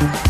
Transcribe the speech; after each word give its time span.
Thank 0.00 0.26
you. 0.26 0.29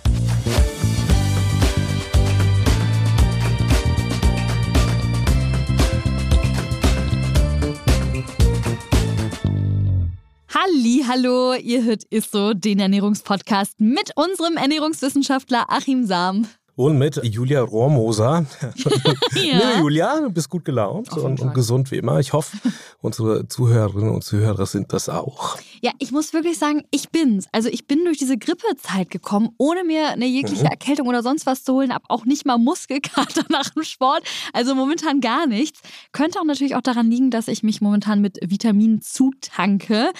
Halli, 10.71 11.03
hallo, 11.07 11.53
ihr 11.53 11.83
hört 11.83 12.03
Isso, 12.09 12.53
den 12.53 12.79
Ernährungspodcast 12.79 13.79
mit 13.79 14.11
unserem 14.15 14.57
Ernährungswissenschaftler 14.57 15.65
Achim 15.69 16.05
Sam. 16.05 16.47
Und 16.75 16.97
mit 16.97 17.19
Julia 17.23 17.61
Rohrmoser. 17.61 18.45
ja. 19.35 19.57
Nee, 19.57 19.79
Julia, 19.79 20.21
du 20.21 20.29
bist 20.29 20.49
gut 20.49 20.63
gelaunt 20.63 21.11
und, 21.11 21.41
und, 21.41 21.53
gesund 21.53 21.91
wie 21.91 21.97
immer. 21.97 22.19
Ich 22.19 22.31
hoffe, 22.31 22.57
unsere 23.01 23.47
Zuhörerinnen 23.47 24.09
und 24.09 24.23
Zuhörer 24.23 24.65
sind 24.65 24.93
das 24.93 25.09
auch. 25.09 25.57
Ja, 25.81 25.91
ich 25.99 26.11
muss 26.11 26.33
wirklich 26.33 26.57
sagen, 26.57 26.83
ich 26.91 27.09
bin's. 27.09 27.47
Also 27.51 27.67
ich 27.67 27.87
bin 27.87 28.05
durch 28.05 28.17
diese 28.17 28.37
Grippezeit 28.37 29.09
gekommen, 29.09 29.49
ohne 29.57 29.83
mir 29.83 30.09
eine 30.09 30.25
jegliche 30.25 30.63
mhm. 30.63 30.69
Erkältung 30.69 31.07
oder 31.07 31.21
sonst 31.21 31.45
was 31.45 31.63
zu 31.63 31.73
holen, 31.73 31.93
hab 31.93 32.03
auch 32.07 32.25
nicht 32.25 32.45
mal 32.45 32.57
Muskelkater 32.57 33.43
nach 33.49 33.69
dem 33.69 33.83
Sport. 33.83 34.23
Also 34.53 34.73
momentan 34.73 35.19
gar 35.19 35.47
nichts. 35.47 35.81
Könnte 36.13 36.39
auch 36.39 36.45
natürlich 36.45 36.75
auch 36.75 36.81
daran 36.81 37.11
liegen, 37.11 37.29
dass 37.29 37.49
ich 37.49 37.61
mich 37.61 37.81
momentan 37.81 38.21
mit 38.21 38.39
Vitaminen 38.41 39.01
zutanke. 39.01 40.11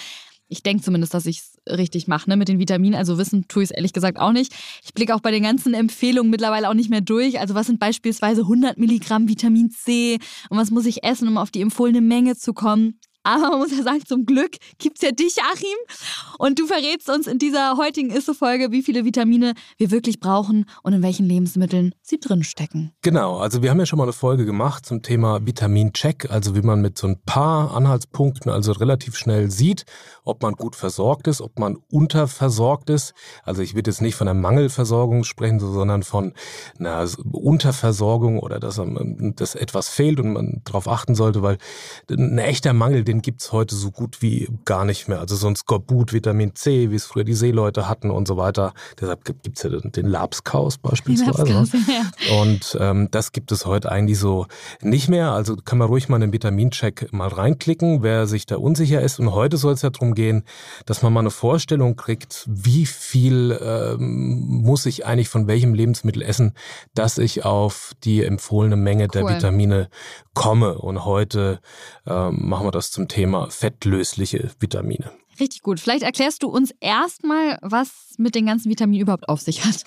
Ich 0.52 0.64
denke 0.64 0.84
zumindest, 0.84 1.14
dass 1.14 1.26
ich 1.26 1.40
es 1.40 1.78
richtig 1.78 2.08
mache 2.08 2.30
ne, 2.30 2.36
mit 2.36 2.50
den 2.50 2.60
Vitaminen. 2.60 2.96
Also 2.96 3.18
wissen 3.18 3.48
tue 3.48 3.64
ich 3.64 3.70
es 3.70 3.76
ehrlich 3.76 3.94
gesagt 3.94 4.20
auch 4.20 4.34
nicht. 4.34 4.54
Ich 4.84 4.94
blicke 4.94 5.16
auch 5.16 5.22
bei 5.22 5.32
den 5.32 5.44
ganzen 5.44 5.74
Empfehlungen 5.74 6.30
mittlerweile 6.30 6.70
auch 6.70 6.74
nicht 6.74 6.90
mehr 6.90 7.00
durch. 7.00 7.40
Also 7.40 7.56
was 7.56 7.68
sind 7.68 7.80
beispielsweise 7.80 8.42
100 8.42 8.78
Milligramm 8.78 9.30
Vitamin 9.30 9.72
C 9.72 10.20
und 10.50 10.58
was 10.58 10.70
muss 10.70 10.86
ich 10.86 11.06
essen, 11.06 11.30
um 11.30 11.38
auf 11.38 11.52
die 11.52 11.62
empfohlene 11.62 12.02
Menge 12.02 12.36
zu 12.36 12.54
kommen? 12.54 13.00
Aber 13.24 13.50
man 13.50 13.60
muss 13.60 13.76
ja 13.76 13.84
sagen, 13.84 14.04
zum 14.06 14.26
Glück 14.26 14.58
gibt 14.80 14.98
es 14.98 15.04
ja 15.04 15.12
dich, 15.12 15.38
Achim. 15.54 15.68
Und 16.40 16.60
du 16.60 16.66
verrätst 16.66 17.10
uns 17.10 17.28
in 17.28 17.38
dieser 17.38 17.78
heutigen 17.78 18.10
Isse-Folge, 18.10 18.72
wie 18.72 18.82
viele 18.82 19.06
Vitamine 19.06 19.54
wir 19.78 19.92
wirklich 19.92 20.20
brauchen 20.20 20.66
und 20.82 20.94
in 20.94 21.04
welchen 21.04 21.28
Lebensmitteln 21.28 21.94
sie 22.02 22.20
drinstecken. 22.20 22.94
Genau, 23.04 23.38
also 23.38 23.62
wir 23.62 23.70
haben 23.70 23.80
ja 23.80 23.86
schon 23.86 23.98
mal 23.98 24.04
eine 24.04 24.14
Folge 24.14 24.46
gemacht 24.46 24.86
zum 24.86 25.04
Thema 25.04 25.46
Vitamin-Check, 25.46 26.32
also 26.32 26.56
wie 26.56 26.62
man 26.62 26.82
mit 26.82 26.98
so 26.98 27.08
ein 27.08 27.22
paar 27.24 27.76
Anhaltspunkten 27.76 28.52
also 28.52 28.72
relativ 28.72 29.16
schnell 29.16 29.52
sieht, 29.52 29.86
ob 30.24 30.44
man 30.44 30.54
gut 30.54 30.76
versorgt 30.76 31.28
ist, 31.28 31.42
ob 31.42 31.60
man 31.60 31.78
unterversorgt 31.90 32.90
ist. 32.90 33.14
Also 33.44 33.62
ich 33.62 33.76
würde 33.76 33.90
jetzt 33.90 34.02
nicht 34.02 34.16
von 34.16 34.28
einer 34.28 34.40
Mangelversorgung 34.40 35.24
sprechen, 35.24 35.60
sondern 35.60 36.04
von 36.04 36.34
einer 36.80 37.08
Unterversorgung 37.32 38.40
oder 38.40 38.60
dass, 38.60 38.82
dass 39.36 39.56
etwas 39.56 39.90
fehlt 39.90 40.20
und 40.20 40.34
man 40.34 40.62
darauf 40.64 40.88
achten 40.88 41.16
sollte, 41.16 41.42
weil 41.42 41.58
ein 42.10 42.38
echter 42.38 42.74
Mangel, 42.74 43.04
den 43.04 43.22
gibt 43.22 43.42
es 43.42 43.52
heute 43.52 43.76
so 43.76 43.92
gut 43.92 44.22
wie 44.22 44.50
gar 44.66 44.86
nicht 44.86 45.08
mehr. 45.08 45.20
Also 45.20 45.36
so 45.36 45.48
ein 45.48 45.56
Skorbut, 45.56 46.14
Vitamin 46.14 46.56
C, 46.56 46.92
wie 46.92 46.96
es 46.96 47.06
früher 47.06 47.24
die 47.24 47.34
Seeleute 47.34 47.88
hatten 47.88 48.12
und 48.12 48.28
so 48.28 48.38
weiter. 48.38 48.74
Deshalb 49.00 49.26
gibt 49.26 49.58
es 49.58 49.64
ja 49.64 49.70
den 49.70 50.08
Labskaus 50.08 50.78
beispielsweise. 50.78 51.54
Labskaus, 51.54 51.72
ja. 51.88 52.40
Und 52.42 52.78
ähm, 52.80 53.10
das 53.12 53.32
gibt 53.32 53.52
es 53.52 53.66
heute 53.66 53.92
eigentlich 53.92 54.20
so 54.20 54.46
nicht 54.82 55.10
mehr. 55.10 55.32
Also 55.32 55.56
kann 55.56 55.78
man 55.78 55.88
ruhig 55.88 56.10
mal 56.10 56.18
einen 56.18 56.34
Vitamincheck 56.34 57.12
mal 57.12 57.28
reinklicken, 57.28 58.04
wer 58.04 58.28
sich 58.28 58.46
da 58.46 58.58
unsicher 58.58 59.02
ist. 59.02 59.20
Und 59.20 59.32
heute 59.34 59.58
soll 59.58 59.74
es 59.74 59.82
ja 59.82 59.90
darum 59.90 60.11
gehen, 60.16 60.44
dass 60.86 61.02
man 61.02 61.14
mal 61.14 61.22
eine 61.22 61.32
Vorstellung 61.32 61.96
kriegt, 61.96 62.46
wie 62.48 62.86
viel 62.86 63.58
ähm, 63.62 64.62
muss 64.64 64.86
ich 64.86 65.06
eigentlich 65.06 65.30
von 65.30 65.48
welchem 65.48 65.74
Lebensmittel 65.74 66.22
essen, 66.22 66.54
dass 66.94 67.18
ich 67.18 67.46
auf 67.46 67.94
die 68.04 68.24
empfohlene 68.24 68.76
Menge 68.76 69.04
cool. 69.04 69.10
der 69.10 69.28
Vitamine 69.28 69.90
komme. 70.34 70.78
Und 70.78 71.06
heute 71.06 71.60
ähm, 72.06 72.50
machen 72.50 72.68
wir 72.68 72.72
das 72.72 72.92
zum 72.92 73.08
Thema 73.08 73.50
fettlösliche 73.50 74.52
Vitamine. 74.60 75.12
Richtig 75.42 75.64
gut. 75.64 75.80
Vielleicht 75.80 76.04
erklärst 76.04 76.44
du 76.44 76.50
uns 76.50 76.72
erstmal, 76.82 77.58
was 77.64 77.90
mit 78.20 78.36
den 78.36 78.46
ganzen 78.46 78.70
Vitaminen 78.70 79.02
überhaupt 79.02 79.28
auf 79.28 79.42
sich 79.42 79.66
hat. 79.66 79.84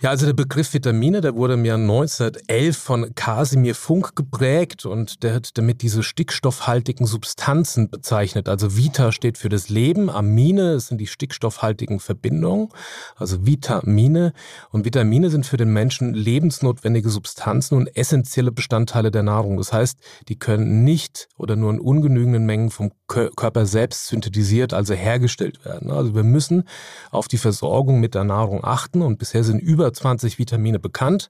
Ja, 0.00 0.10
also 0.10 0.26
der 0.26 0.32
Begriff 0.32 0.72
Vitamine, 0.72 1.20
der 1.20 1.34
wurde 1.34 1.54
im 1.54 1.64
Jahr 1.64 1.78
1911 1.78 2.76
von 2.76 3.14
Casimir 3.16 3.74
Funk 3.74 4.14
geprägt 4.14 4.86
und 4.86 5.24
der 5.24 5.34
hat 5.34 5.58
damit 5.58 5.82
diese 5.82 6.04
stickstoffhaltigen 6.04 7.06
Substanzen 7.06 7.90
bezeichnet. 7.90 8.48
Also 8.48 8.76
Vita 8.76 9.10
steht 9.10 9.38
für 9.38 9.48
das 9.48 9.68
Leben, 9.68 10.08
Amine 10.08 10.78
sind 10.78 11.00
die 11.00 11.08
stickstoffhaltigen 11.08 11.98
Verbindungen, 11.98 12.68
also 13.16 13.44
Vitamine. 13.44 14.32
Und 14.70 14.84
Vitamine 14.84 15.30
sind 15.30 15.46
für 15.46 15.56
den 15.56 15.72
Menschen 15.72 16.14
lebensnotwendige 16.14 17.10
Substanzen 17.10 17.76
und 17.76 17.96
essentielle 17.96 18.52
Bestandteile 18.52 19.10
der 19.10 19.24
Nahrung. 19.24 19.56
Das 19.56 19.72
heißt, 19.72 19.98
die 20.28 20.38
können 20.38 20.84
nicht 20.84 21.28
oder 21.36 21.56
nur 21.56 21.72
in 21.72 21.80
ungenügenden 21.80 22.46
Mengen 22.46 22.70
vom 22.70 22.92
Körper 23.08 23.66
selbst 23.66 24.06
synthetisiert, 24.06 24.72
also 24.72 24.91
hergestellt 24.94 25.64
werden. 25.64 25.90
Also 25.90 26.14
wir 26.14 26.24
müssen 26.24 26.64
auf 27.10 27.28
die 27.28 27.38
Versorgung 27.38 28.00
mit 28.00 28.14
der 28.14 28.24
Nahrung 28.24 28.64
achten 28.64 29.02
und 29.02 29.18
bisher 29.18 29.44
sind 29.44 29.60
über 29.60 29.92
20 29.92 30.38
Vitamine 30.38 30.78
bekannt 30.78 31.28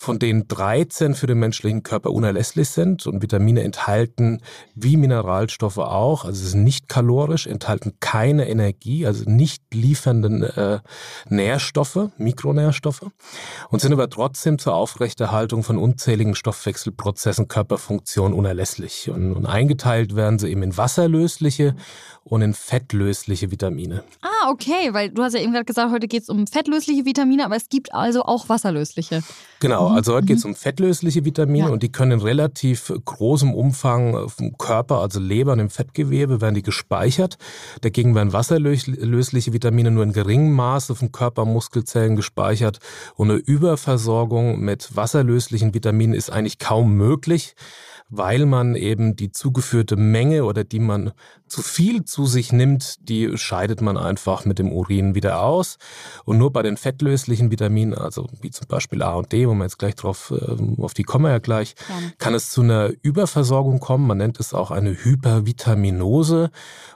von 0.00 0.20
denen 0.20 0.46
13 0.46 1.14
für 1.14 1.26
den 1.26 1.40
menschlichen 1.40 1.82
Körper 1.82 2.12
unerlässlich 2.12 2.68
sind. 2.68 3.06
Und 3.08 3.20
Vitamine 3.20 3.64
enthalten 3.64 4.40
wie 4.76 4.96
Mineralstoffe 4.96 5.78
auch, 5.78 6.24
also 6.24 6.46
sind 6.46 6.62
nicht 6.62 6.88
kalorisch, 6.88 7.48
enthalten 7.48 7.94
keine 7.98 8.48
Energie, 8.48 9.06
also 9.06 9.28
nicht 9.28 9.62
liefernden 9.74 10.44
äh, 10.44 10.78
Nährstoffe, 11.28 12.10
Mikronährstoffe 12.16 13.06
und 13.70 13.80
sind 13.80 13.92
aber 13.92 14.08
trotzdem 14.08 14.60
zur 14.60 14.74
Aufrechterhaltung 14.74 15.64
von 15.64 15.78
unzähligen 15.78 16.36
Stoffwechselprozessen, 16.36 17.48
Körperfunktionen 17.48 18.38
unerlässlich. 18.38 19.10
Und, 19.10 19.32
und 19.32 19.46
eingeteilt 19.46 20.14
werden 20.14 20.38
sie 20.38 20.48
eben 20.48 20.62
in 20.62 20.76
wasserlösliche 20.76 21.74
und 22.22 22.42
in 22.42 22.54
fettlösliche 22.78 23.50
Vitamine. 23.50 24.04
Ah, 24.22 24.50
okay, 24.50 24.92
weil 24.92 25.10
du 25.10 25.22
hast 25.22 25.34
ja 25.34 25.40
eben 25.40 25.52
gerade 25.52 25.64
gesagt, 25.64 25.92
heute 25.92 26.06
geht 26.06 26.22
es 26.22 26.28
um 26.28 26.46
fettlösliche 26.46 27.04
Vitamine, 27.04 27.44
aber 27.44 27.56
es 27.56 27.68
gibt 27.68 27.92
also 27.92 28.22
auch 28.22 28.48
wasserlösliche. 28.48 29.22
Genau, 29.58 29.88
mhm, 29.88 29.96
also 29.96 30.12
heute 30.12 30.22
mhm. 30.22 30.26
geht 30.26 30.38
es 30.38 30.44
um 30.44 30.54
fettlösliche 30.54 31.24
Vitamine 31.24 31.66
ja. 31.66 31.72
und 31.72 31.82
die 31.82 31.90
können 31.90 32.12
in 32.12 32.20
relativ 32.20 32.92
großem 33.04 33.52
Umfang 33.52 34.28
vom 34.28 34.56
Körper, 34.56 35.00
also 35.00 35.18
Leber 35.18 35.52
und 35.52 35.58
im 35.58 35.70
Fettgewebe, 35.70 36.40
werden 36.40 36.54
die 36.54 36.62
gespeichert. 36.62 37.36
Dagegen 37.80 38.14
werden 38.14 38.32
wasserlösliche 38.32 39.52
Vitamine 39.52 39.90
nur 39.90 40.04
in 40.04 40.12
geringem 40.12 40.52
Maße 40.52 40.94
vom 40.94 41.10
Körper 41.10 41.44
Muskelzellen 41.44 42.14
gespeichert 42.14 42.78
und 43.16 43.30
eine 43.30 43.40
Überversorgung 43.40 44.60
mit 44.60 44.94
wasserlöslichen 44.94 45.74
Vitaminen 45.74 46.14
ist 46.14 46.30
eigentlich 46.30 46.58
kaum 46.58 46.94
möglich 46.94 47.56
weil 48.08 48.46
man 48.46 48.74
eben 48.74 49.16
die 49.16 49.32
zugeführte 49.32 49.96
Menge 49.96 50.44
oder 50.44 50.64
die 50.64 50.80
man 50.80 51.12
zu 51.46 51.62
viel 51.62 52.04
zu 52.04 52.26
sich 52.26 52.52
nimmt, 52.52 52.96
die 53.08 53.36
scheidet 53.36 53.80
man 53.80 53.96
einfach 53.96 54.44
mit 54.44 54.58
dem 54.58 54.72
Urin 54.72 55.14
wieder 55.14 55.42
aus. 55.42 55.78
Und 56.24 56.38
nur 56.38 56.52
bei 56.52 56.62
den 56.62 56.76
fettlöslichen 56.76 57.50
Vitaminen, 57.50 57.94
also 57.94 58.28
wie 58.40 58.50
zum 58.50 58.66
Beispiel 58.66 59.02
A 59.02 59.14
und 59.14 59.32
D, 59.32 59.48
wo 59.48 59.54
man 59.54 59.66
jetzt 59.66 59.78
gleich 59.78 59.94
drauf, 59.94 60.32
äh, 60.36 60.82
auf 60.82 60.94
die 60.94 61.02
kommen 61.02 61.24
wir 61.24 61.30
ja 61.30 61.38
gleich, 61.38 61.74
ja. 61.88 61.94
kann 62.18 62.34
es 62.34 62.50
zu 62.50 62.62
einer 62.62 62.90
Überversorgung 63.02 63.80
kommen. 63.80 64.06
Man 64.06 64.18
nennt 64.18 64.40
es 64.40 64.54
auch 64.54 64.70
eine 64.70 64.92
Hypervitaminose 64.92 66.50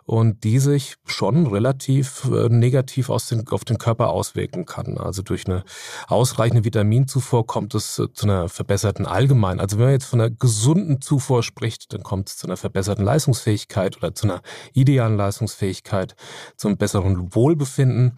und 0.05 0.44
die 0.44 0.59
sich 0.59 0.97
schon 1.06 1.47
relativ 1.47 2.29
äh, 2.32 2.49
negativ 2.49 3.11
aus 3.11 3.29
den, 3.29 3.47
auf 3.49 3.64
den 3.64 3.79
Körper 3.79 4.11
auswirken 4.11 4.67
kann. 4.67 4.99
Also 4.99 5.23
durch 5.23 5.47
eine 5.47 5.64
ausreichende 6.09 6.64
Vitaminzufuhr 6.64 7.47
kommt 7.47 7.75
es 7.75 7.99
äh, 7.99 8.12
zu 8.12 8.26
einer 8.26 8.49
verbesserten 8.49 9.06
Allgemein. 9.06 9.61
Also 9.61 9.79
wenn 9.79 9.87
man 9.87 9.93
jetzt 9.93 10.06
von 10.06 10.20
einer 10.20 10.31
gesunden 10.31 11.00
Zufuhr 11.02 11.43
spricht, 11.43 11.93
dann 11.93 12.02
kommt 12.02 12.28
es 12.28 12.37
zu 12.37 12.46
einer 12.46 12.56
verbesserten 12.56 13.04
Leistungsfähigkeit 13.04 13.96
oder 13.99 14.14
zu 14.14 14.26
einer 14.26 14.43
idealen 14.72 15.16
Leistungsfähigkeit, 15.16 16.14
zum 16.56 16.76
besseren 16.76 17.34
Wohlbefinden. 17.34 18.16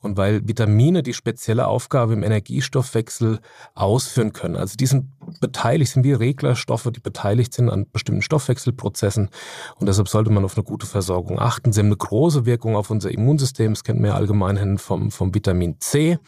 Und 0.00 0.16
weil 0.16 0.46
Vitamine 0.46 1.02
die 1.02 1.14
spezielle 1.14 1.66
Aufgabe 1.66 2.12
im 2.14 2.22
Energiestoffwechsel 2.22 3.40
ausführen 3.74 4.32
können. 4.32 4.56
Also 4.56 4.76
die 4.76 4.86
sind 4.86 5.06
beteiligt, 5.40 5.92
sind 5.92 6.04
wie 6.04 6.12
Reglerstoffe, 6.12 6.88
die 6.94 7.00
beteiligt 7.00 7.52
sind 7.52 7.70
an 7.70 7.86
bestimmten 7.90 8.22
Stoffwechselprozessen 8.22 9.30
und 9.76 9.86
deshalb 9.86 10.08
sollte 10.08 10.30
man 10.30 10.44
auf 10.44 10.56
eine 10.56 10.64
gute 10.64 10.86
Versorgung 10.86 11.38
achten. 11.38 11.72
Sie 11.72 11.80
haben 11.80 11.86
eine 11.86 11.96
große 11.96 12.46
Wirkung 12.46 12.76
auf 12.76 12.90
unser 12.90 13.10
Immunsystem, 13.10 13.72
das 13.72 13.84
kennt 13.84 14.00
man 14.00 14.10
ja 14.10 14.16
allgemein 14.16 14.78
vom, 14.78 15.10
vom 15.10 15.34
Vitamin 15.34 15.76
C 15.80 16.18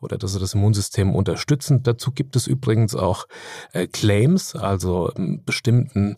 oder 0.00 0.18
dass 0.18 0.32
sie 0.32 0.38
das 0.38 0.54
Immunsystem 0.54 1.14
unterstützen. 1.14 1.82
Dazu 1.82 2.12
gibt 2.12 2.36
es 2.36 2.46
übrigens 2.46 2.94
auch 2.94 3.26
äh, 3.72 3.86
Claims, 3.86 4.54
also 4.54 5.10
ähm, 5.16 5.42
bestimmten 5.44 6.16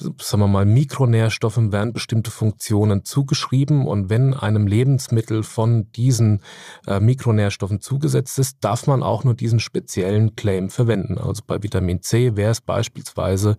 sagen 0.00 0.42
wir 0.42 0.48
mal, 0.48 0.64
Mikronährstoffen 0.64 1.72
werden 1.72 1.92
bestimmte 1.92 2.30
Funktionen 2.30 3.04
zugeschrieben 3.04 3.86
und 3.86 4.10
wenn 4.10 4.34
einem 4.34 4.66
Lebensmittel 4.66 5.42
von 5.42 5.90
diesen 5.92 6.40
äh, 6.86 7.00
Mikronährstoffen 7.00 7.80
zugesetzt 7.80 8.38
ist, 8.38 8.58
darf 8.60 8.86
man 8.86 9.02
auch 9.02 9.24
nur 9.24 9.34
diesen 9.34 9.60
speziellen 9.60 10.36
Claim 10.36 10.70
verwenden. 10.70 11.18
Also 11.18 11.42
bei 11.46 11.62
Vitamin 11.62 12.02
C 12.02 12.36
wäre 12.36 12.52
es 12.52 12.60
beispielsweise 12.60 13.56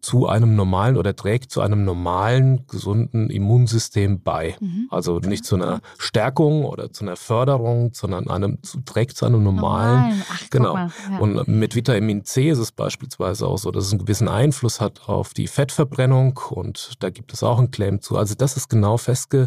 zu 0.00 0.28
einem 0.28 0.54
normalen 0.54 0.96
oder 0.96 1.16
trägt 1.16 1.50
zu 1.50 1.60
einem 1.60 1.84
normalen, 1.84 2.64
gesunden 2.68 3.28
Immunsystem 3.28 4.22
bei. 4.22 4.56
Mhm. 4.60 4.86
Also 4.90 5.18
nicht 5.18 5.44
zu 5.44 5.56
einer 5.56 5.80
Stärkung 5.98 6.64
oder 6.64 6.92
zu 6.92 7.04
einer 7.04 7.16
Förderung, 7.16 7.90
sondern 7.92 8.28
einem, 8.30 8.58
trägt 8.84 9.16
zu 9.16 9.26
einem 9.26 9.42
normalen. 9.42 10.22
Ach, 10.30 10.50
genau. 10.50 10.76
Ja. 10.76 10.90
Und 11.18 11.48
mit 11.48 11.74
Vitamin 11.74 12.24
C 12.24 12.50
ist 12.50 12.58
es 12.58 12.70
beispielsweise 12.70 13.48
auch 13.48 13.58
so, 13.58 13.72
dass 13.72 13.86
es 13.86 13.92
einen 13.92 14.00
gewissen 14.00 14.28
Einfluss 14.28 14.80
hat 14.80 15.08
auf 15.08 15.34
die 15.34 15.48
Fettverbrennung 15.76 16.40
und 16.50 16.94
da 17.00 17.10
gibt 17.10 17.32
es 17.32 17.42
auch 17.42 17.58
einen 17.58 17.70
Claim 17.70 18.00
zu. 18.00 18.16
Also 18.16 18.34
das 18.34 18.56
ist 18.56 18.68
genau 18.68 18.96
festge 18.96 19.46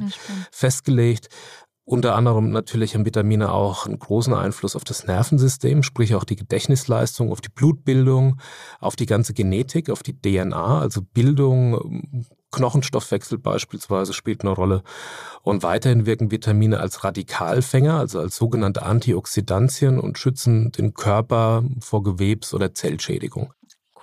festgelegt. 0.51 1.29
Unter 1.85 2.13
anderem 2.15 2.51
natürlich 2.51 2.93
haben 2.93 3.05
Vitamine 3.05 3.51
auch 3.51 3.87
einen 3.87 3.97
großen 3.97 4.35
Einfluss 4.35 4.75
auf 4.75 4.83
das 4.83 5.07
Nervensystem, 5.07 5.81
sprich 5.81 6.13
auch 6.13 6.23
die 6.23 6.35
Gedächtnisleistung, 6.35 7.31
auf 7.31 7.41
die 7.41 7.49
Blutbildung, 7.49 8.39
auf 8.79 8.95
die 8.95 9.07
ganze 9.07 9.33
Genetik, 9.33 9.89
auf 9.89 10.03
die 10.03 10.13
DNA, 10.13 10.81
also 10.81 11.01
Bildung, 11.01 12.27
Knochenstoffwechsel 12.51 13.39
beispielsweise 13.39 14.13
spielt 14.13 14.41
eine 14.41 14.51
Rolle. 14.51 14.83
Und 15.41 15.63
weiterhin 15.63 16.05
wirken 16.05 16.29
Vitamine 16.29 16.79
als 16.79 17.03
Radikalfänger, 17.03 17.95
also 17.97 18.19
als 18.19 18.35
sogenannte 18.35 18.83
Antioxidantien 18.83 19.99
und 19.99 20.19
schützen 20.19 20.71
den 20.71 20.93
Körper 20.93 21.63
vor 21.79 22.03
Gewebs- 22.03 22.53
oder 22.53 22.75
Zellschädigung. 22.75 23.51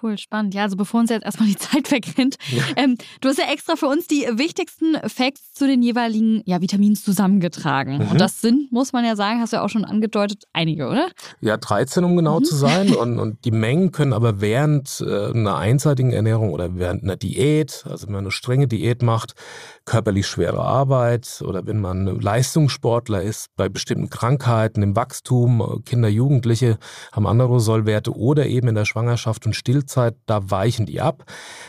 Cool, 0.03 0.19
spannend. 0.19 0.55
Ja, 0.55 0.63
also 0.63 0.77
bevor 0.77 1.01
uns 1.01 1.11
jetzt 1.11 1.25
erstmal 1.25 1.49
die 1.49 1.57
Zeit 1.57 1.91
wegrennt, 1.91 2.37
ja. 2.51 2.63
ähm, 2.77 2.97
du 3.21 3.29
hast 3.29 3.39
ja 3.39 3.51
extra 3.51 3.77
für 3.77 3.87
uns 3.87 4.07
die 4.07 4.27
wichtigsten 4.33 4.97
Facts 5.09 5.53
zu 5.55 5.67
den 5.67 5.83
jeweiligen 5.83 6.43
ja, 6.45 6.61
Vitaminen 6.61 6.97
zusammengetragen. 6.97 7.99
Mhm. 7.99 8.11
Und 8.11 8.21
das 8.21 8.41
sind, 8.41 8.71
muss 8.73 8.93
man 8.93 9.05
ja 9.05 9.17
sagen, 9.17 9.41
hast 9.41 9.53
du 9.53 9.57
ja 9.57 9.65
auch 9.65 9.71
schon 9.71 9.85
angedeutet, 9.85 10.45
einige, 10.53 10.89
oder? 10.89 11.09
Ja, 11.41 11.57
13, 11.57 12.05
um 12.05 12.17
genau 12.17 12.41
mhm. 12.41 12.45
zu 12.45 12.55
sein. 12.55 12.95
Und, 12.95 13.19
und 13.19 13.45
die 13.45 13.51
Mengen 13.51 13.93
können 13.93 14.13
aber 14.13 14.41
während 14.41 15.03
äh, 15.07 15.31
einer 15.31 15.57
einseitigen 15.57 16.13
Ernährung 16.13 16.51
oder 16.51 16.77
während 16.77 17.03
einer 17.03 17.17
Diät, 17.17 17.85
also 17.89 18.07
wenn 18.07 18.15
man 18.15 18.25
eine 18.25 18.31
strenge 18.31 18.69
Diät 18.69 19.03
macht, 19.03 19.35
körperlich 19.87 20.27
schwere 20.27 20.61
Arbeit 20.61 21.43
oder 21.47 21.67
wenn 21.67 21.81
man 21.81 22.07
Leistungssportler 22.07 23.23
ist, 23.23 23.49
bei 23.57 23.69
bestimmten 23.69 24.11
Krankheiten, 24.11 24.83
im 24.83 24.97
Wachstum, 24.97 25.83
Kinder, 25.85 26.09
Jugendliche 26.09 26.79
haben 27.13 27.27
andere 27.27 27.61
Sollwerte 27.61 28.15
oder 28.15 28.47
eben 28.47 28.69
in 28.69 28.75
der 28.75 28.85
Schwangerschaft 28.85 29.47
und 29.47 29.55
Stillzeit, 29.55 29.86
da 30.27 30.51
weichen 30.51 30.87
die 30.87 31.01
ab. 31.01 31.25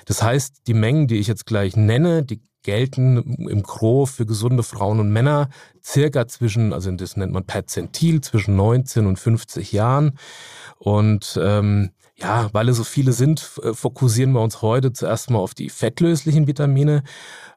Das 0.05 0.21
heißt, 0.21 0.67
die 0.67 0.73
Mengen, 0.73 1.07
die 1.07 1.17
ich 1.17 1.27
jetzt 1.27 1.45
gleich 1.45 1.75
nenne, 1.75 2.23
die 2.23 2.41
gelten 2.63 3.47
im 3.47 3.63
Gros 3.63 4.11
für 4.11 4.25
gesunde 4.25 4.61
Frauen 4.61 4.99
und 4.99 5.09
Männer 5.09 5.49
circa 5.83 6.27
zwischen, 6.27 6.73
also 6.73 6.91
das 6.91 7.15
nennt 7.15 7.31
man 7.31 7.45
Perzentil, 7.45 8.19
zwischen 8.19 8.57
19 8.57 9.05
und 9.05 9.17
50 9.17 9.71
Jahren. 9.71 10.17
Und 10.77 11.39
ähm, 11.41 11.91
ja, 12.19 12.49
weil 12.51 12.69
es 12.69 12.77
so 12.77 12.83
viele 12.83 13.13
sind, 13.13 13.39
fokussieren 13.39 14.31
wir 14.31 14.41
uns 14.41 14.61
heute 14.61 14.91
zuerst 14.91 15.29
mal 15.29 15.39
auf 15.39 15.53
die 15.53 15.69
fettlöslichen 15.69 16.47
Vitamine. 16.47 17.03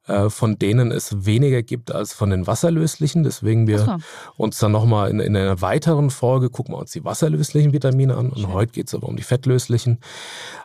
Äh, 0.07 0.31
von 0.31 0.59
denen 0.59 0.91
es 0.91 1.27
weniger 1.27 1.62
gibt 1.62 1.93
als 1.93 2.15
von 2.15 2.31
den 2.31 2.47
wasserlöslichen. 2.47 3.23
Deswegen 3.23 3.67
wir 3.67 3.79
so. 3.79 3.97
uns 4.37 4.59
dann 4.59 4.73
nochmal 4.73 5.11
in, 5.11 5.21
in 5.21 5.37
einer 5.37 5.61
weiteren 5.61 6.11
Folge 6.11 6.51
gucken 6.51 6.75
wir 6.75 6.79
uns 6.79 6.91
die 6.91 7.05
wasserlöslichen 7.05 7.73
Vitamine 7.73 8.17
an. 8.17 8.31
Und 8.31 8.41
Schön. 8.41 8.53
heute 8.53 8.73
geht 8.73 8.89
es 8.89 8.95
aber 8.95 9.09
um 9.09 9.17
die 9.17 9.23
fettlöslichen. 9.23 10.01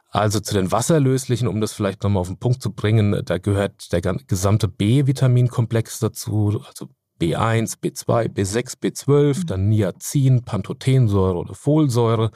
Also 0.09 0.39
zu 0.39 0.55
den 0.55 0.71
wasserlöslichen, 0.71 1.47
um 1.47 1.61
das 1.61 1.73
vielleicht 1.73 2.01
nochmal 2.01 2.21
auf 2.21 2.27
den 2.27 2.39
Punkt 2.39 2.61
zu 2.61 2.71
bringen, 2.71 3.21
da 3.25 3.37
gehört 3.37 3.91
der 3.91 4.01
gesamte 4.01 4.67
B-Vitaminkomplex 4.67 5.99
dazu, 5.99 6.63
also 6.65 6.87
B1, 7.19 7.79
B2, 7.81 8.29
B6, 8.29 8.79
B12, 8.79 9.39
mhm. 9.39 9.45
dann 9.47 9.69
Niacin, 9.69 10.43
Pantothensäure 10.43 11.37
oder 11.37 11.55
Folsäure, 11.55 12.31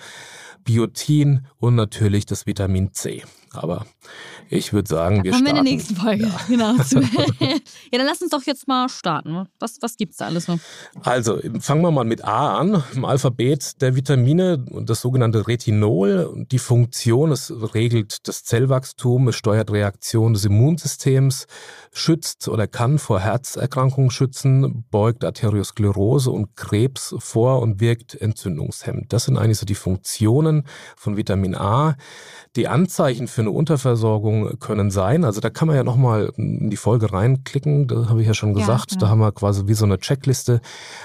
Biotin 0.64 1.46
und 1.58 1.76
natürlich 1.76 2.26
das 2.26 2.46
Vitamin 2.46 2.94
C. 2.94 3.24
Aber 3.54 3.86
ich 4.50 4.74
würde 4.74 4.90
sagen, 4.90 5.18
da 5.18 5.24
wir 5.24 5.32
kommen 5.32 5.46
starten. 5.46 5.56
wir 5.56 5.60
in 5.60 5.66
der 5.66 5.74
nächsten 5.74 5.96
Folge. 5.96 6.24
Ja. 6.24 6.40
Genau. 6.48 6.76
ja, 7.92 7.98
dann 7.98 8.06
lass 8.06 8.22
uns 8.22 8.32
doch 8.32 8.44
jetzt 8.44 8.68
mal 8.68 8.90
starten. 8.90 9.48
Was, 9.60 9.78
was 9.82 9.98
gibt 9.98 10.12
es 10.12 10.18
da 10.18 10.26
alles 10.26 10.48
noch? 10.48 10.60
Also, 11.04 11.40
fangen 11.60 11.82
wir 11.82 11.92
mal 11.92 12.06
mit 12.06 12.24
A 12.24 12.58
an. 12.58 12.84
Im 12.94 13.06
Alphabet 13.06 13.82
der 13.82 13.96
Vitamine 13.96 14.66
und 14.70 14.90
das 14.90 15.02
sogenannte 15.02 15.48
Retinol. 15.48 16.46
Die 16.52 16.60
Funktion, 16.60 17.32
es 17.32 17.54
regelt 17.74 18.28
das 18.28 18.44
Zellwachstum, 18.44 19.28
es 19.28 19.36
steuert 19.36 19.72
Reaktion 19.72 20.34
des 20.34 20.46
Immunsystems, 20.46 21.48
schützt 21.92 22.48
oder 22.48 22.68
kann 22.68 23.00
vor 23.00 23.20
Herzerkrankungen 23.20 24.12
schützen, 24.12 24.86
beugt 24.90 25.24
Arteriosklerose 25.24 26.32
und 26.32 26.56
Krebs 26.56 27.16
vor 27.20 27.62
und 27.62 27.80
wirkt 27.80 28.16
entzündungshemmend. 28.16 29.14
Das 29.14 29.26
sind 29.26 29.38
eigentlich 29.38 29.60
so 29.60 29.66
die 29.66 29.76
Funktionen 29.76 30.66
von 30.96 31.18
Vitamin 31.18 31.56
A. 31.56 31.96
Die 32.56 32.68
Anzeichen 32.68 33.28
für 33.28 33.39
eine 33.42 33.52
Unterversorgung 33.52 34.60
können 34.60 34.92
sein. 34.92 35.24
Also 35.24 35.42
da 35.42 35.50
kann 35.50 35.68
man 35.68 35.78
ja 35.78 35.84
nochmal 35.84 36.32
in 36.38 36.70
die 36.70 36.78
Folge 36.78 37.12
reinklicken, 37.12 37.88
das 37.88 38.10
habe 38.10 38.22
ich 38.22 38.28
ja 38.28 38.34
schon 38.34 38.54
gesagt. 38.54 38.92
Ja, 38.92 38.96
ja. 38.96 39.00
Da 39.02 39.10
haben 39.10 39.20
wir 39.20 39.32
quasi 39.32 39.68
wie 39.68 39.74
so 39.74 39.86
eine 39.86 40.00
Checkliste. 40.00 40.62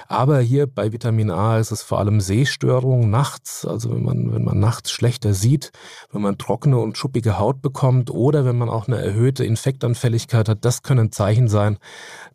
Aber 0.07 0.39
hier 0.39 0.67
bei 0.67 0.91
Vitamin 0.91 1.31
A 1.31 1.57
ist 1.59 1.71
es 1.71 1.81
vor 1.81 1.99
allem 1.99 2.21
Sehstörungen 2.21 3.09
nachts, 3.09 3.65
also 3.65 3.91
wenn 3.91 4.03
man, 4.03 4.33
wenn 4.33 4.43
man 4.43 4.59
nachts 4.59 4.91
schlechter 4.91 5.33
sieht, 5.33 5.71
wenn 6.11 6.21
man 6.21 6.37
trockene 6.37 6.77
und 6.77 6.97
schuppige 6.97 7.39
Haut 7.39 7.61
bekommt 7.61 8.11
oder 8.11 8.45
wenn 8.45 8.57
man 8.57 8.69
auch 8.69 8.87
eine 8.87 8.97
erhöhte 8.97 9.45
Infektanfälligkeit 9.45 10.49
hat, 10.49 10.65
das 10.65 10.83
können 10.83 11.11
Zeichen 11.11 11.47
sein, 11.47 11.77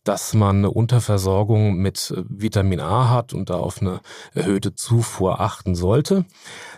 dass 0.05 0.35
man 0.35 0.59
eine 0.59 0.71
Unterversorgung 0.71 1.77
mit 1.77 2.15
Vitamin 2.29 2.81
A 2.81 3.11
hat 3.11 3.35
und 3.35 3.51
da 3.51 3.55
auf 3.55 3.81
eine 3.81 4.01
erhöhte 4.35 4.75
Zufuhr 4.75 5.41
achten 5.41 5.75
sollte. 5.75 6.25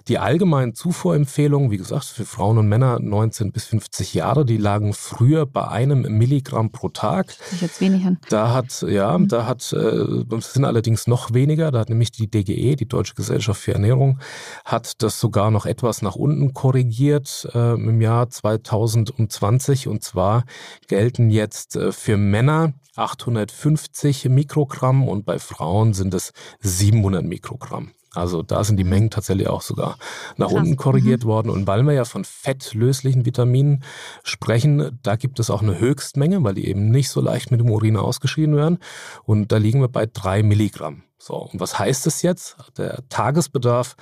Die 0.08 0.18
allgemeinen 0.18 0.74
Zufuhrempfehlungen, 0.74 1.70
wie 1.70 1.76
gesagt, 1.76 2.04
für 2.04 2.24
Frauen 2.24 2.58
und 2.58 2.68
Männer 2.68 2.98
19 3.00 3.52
bis 3.52 3.66
50 3.66 4.14
Jahre, 4.14 4.44
die 4.44 4.56
lagen 4.56 4.92
früher 4.92 5.46
bei 5.46 5.68
einem 5.68 6.02
Milligramm 6.18 6.70
pro 6.70 6.88
Tag. 6.88 7.28
Das 7.38 7.52
ist 7.52 7.62
jetzt 7.62 7.80
wenig 7.80 8.04
an. 8.04 8.18
Da 8.28 8.52
hat, 8.52 8.84
ja, 8.88 9.16
mhm. 9.16 9.28
da 9.28 9.46
hat, 9.46 9.72
äh, 9.72 10.24
das 10.26 10.52
sind 10.52 10.64
allerdings 10.64 11.06
noch 11.06 11.32
weniger. 11.32 11.70
Da 11.70 11.80
hat 11.80 11.88
nämlich 11.88 12.10
die 12.10 12.30
DGE, 12.30 12.76
die 12.76 12.88
Deutsche 12.88 13.14
Gesellschaft 13.14 13.60
für 13.60 13.74
Ernährung, 13.74 14.18
hat 14.64 15.02
das 15.02 15.20
sogar 15.20 15.50
noch 15.50 15.66
etwas 15.66 16.02
nach 16.02 16.16
unten 16.16 16.52
korrigiert 16.54 17.48
äh, 17.54 17.74
im 17.74 18.00
Jahr 18.00 18.28
2020. 18.28 19.88
Und 19.88 20.02
zwar 20.02 20.44
gelten 20.88 21.30
jetzt 21.30 21.76
äh, 21.76 21.92
für 21.92 22.16
Männer 22.16 22.74
850 22.96 24.28
Mikrogramm 24.28 25.08
und 25.08 25.24
bei 25.24 25.38
Frauen 25.38 25.94
sind 25.94 26.12
es 26.14 26.32
700 26.60 27.24
Mikrogramm. 27.24 27.92
Also 28.14 28.42
da 28.42 28.62
sind 28.62 28.76
die 28.76 28.84
Mengen 28.84 29.10
tatsächlich 29.10 29.48
auch 29.48 29.62
sogar 29.62 29.96
nach 30.36 30.48
Krass. 30.48 30.58
unten 30.58 30.76
korrigiert 30.76 31.24
mhm. 31.24 31.28
worden. 31.28 31.50
Und 31.50 31.66
weil 31.66 31.82
wir 31.82 31.92
ja 31.92 32.04
von 32.04 32.24
fettlöslichen 32.24 33.24
Vitaminen 33.24 33.82
sprechen, 34.22 34.98
da 35.02 35.16
gibt 35.16 35.40
es 35.40 35.50
auch 35.50 35.62
eine 35.62 35.78
Höchstmenge, 35.78 36.42
weil 36.44 36.54
die 36.54 36.68
eben 36.68 36.90
nicht 36.90 37.08
so 37.08 37.20
leicht 37.20 37.50
mit 37.50 37.60
dem 37.60 37.70
Urin 37.70 37.96
ausgeschieden 37.96 38.56
werden. 38.56 38.78
Und 39.24 39.52
da 39.52 39.56
liegen 39.56 39.80
wir 39.80 39.88
bei 39.88 40.06
drei 40.06 40.42
Milligramm. 40.42 41.02
So, 41.24 41.36
und 41.36 41.60
was 41.60 41.78
heißt 41.78 42.04
das 42.04 42.22
jetzt? 42.22 42.56
Der 42.76 43.08
Tagesbedarf 43.08 43.94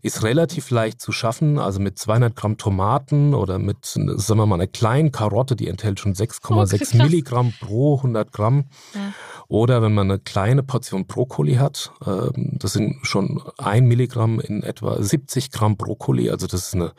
ist 0.00 0.22
relativ 0.22 0.70
leicht 0.70 1.00
zu 1.00 1.10
schaffen, 1.10 1.58
also 1.58 1.80
mit 1.80 1.98
200 1.98 2.36
Gramm 2.36 2.56
Tomaten 2.56 3.34
oder 3.34 3.58
mit, 3.58 3.84
sagen 3.84 4.38
wir 4.38 4.46
mal, 4.46 4.54
einer 4.54 4.68
kleinen 4.68 5.10
Karotte, 5.10 5.56
die 5.56 5.66
enthält 5.66 5.98
schon 5.98 6.14
6,6 6.14 6.90
oh, 6.94 7.02
Milligramm 7.02 7.52
pro 7.60 7.96
100 7.96 8.30
Gramm. 8.32 8.66
Ja. 8.94 9.12
Oder 9.48 9.82
wenn 9.82 9.94
man 9.94 10.10
eine 10.10 10.20
kleine 10.20 10.62
Portion 10.62 11.06
Brokkoli 11.06 11.54
hat, 11.54 11.90
ähm, 12.06 12.58
das 12.58 12.74
sind 12.74 12.98
schon 13.02 13.42
ein 13.56 13.86
Milligramm 13.86 14.38
in 14.38 14.62
etwa 14.62 15.02
70 15.02 15.50
Gramm 15.50 15.76
Brokkoli, 15.76 16.30
also 16.30 16.46
das 16.46 16.68
ist 16.68 16.74
eine 16.74 16.92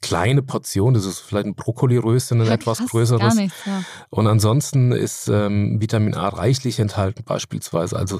kleine 0.00 0.42
Portion, 0.42 0.94
das 0.94 1.04
ist 1.04 1.20
vielleicht 1.20 1.46
ein 1.46 1.54
Brokkoliröschen, 1.54 2.40
ein 2.40 2.48
etwas 2.48 2.84
größeres. 2.86 3.20
Gar 3.20 3.34
nichts, 3.34 3.56
ja. 3.64 3.84
Und 4.08 4.26
ansonsten 4.26 4.92
ist 4.92 5.28
ähm, 5.28 5.80
Vitamin 5.80 6.14
A 6.14 6.28
reichlich 6.30 6.80
enthalten 6.80 7.22
beispielsweise. 7.22 7.96
Also 7.96 8.18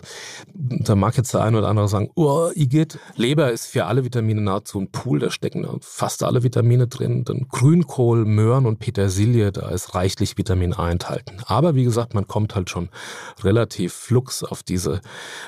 sagen 0.85 1.00
mag 1.01 1.17
jetzt 1.17 1.35
der 1.35 1.43
eine 1.43 1.59
oder 1.59 1.69
andere 1.69 1.89
sagen, 1.89 2.11
oh, 2.15 2.51
Igitt. 2.55 2.99
Leber 3.17 3.51
ist 3.51 3.67
für 3.67 3.87
alle 3.87 4.05
Vitamine 4.05 4.41
nahezu 4.41 4.79
ein 4.79 4.93
Pool, 4.93 5.19
da 5.19 5.31
stecken 5.31 5.67
fast 5.81 6.23
alle 6.23 6.43
Vitamine 6.43 6.87
drin. 6.87 7.25
Dann 7.25 7.49
Grünkohl, 7.49 8.25
Möhren 8.25 8.67
und 8.67 8.79
Petersilie, 8.79 9.51
da 9.51 9.71
ist 9.71 9.95
reichlich 9.95 10.39
Vitamin 10.39 10.75
A 10.75 10.91
enthalten. 10.91 11.39
Aber 11.47 11.75
wie 11.75 11.85
gesagt, 11.85 12.15
man 12.15 12.29
kommt 12.29 12.55
halt 12.55 12.71
schon 12.71 12.91
relativ 13.43 13.93
flux 13.93 14.45
auf 14.45 14.63
diese 14.63 15.01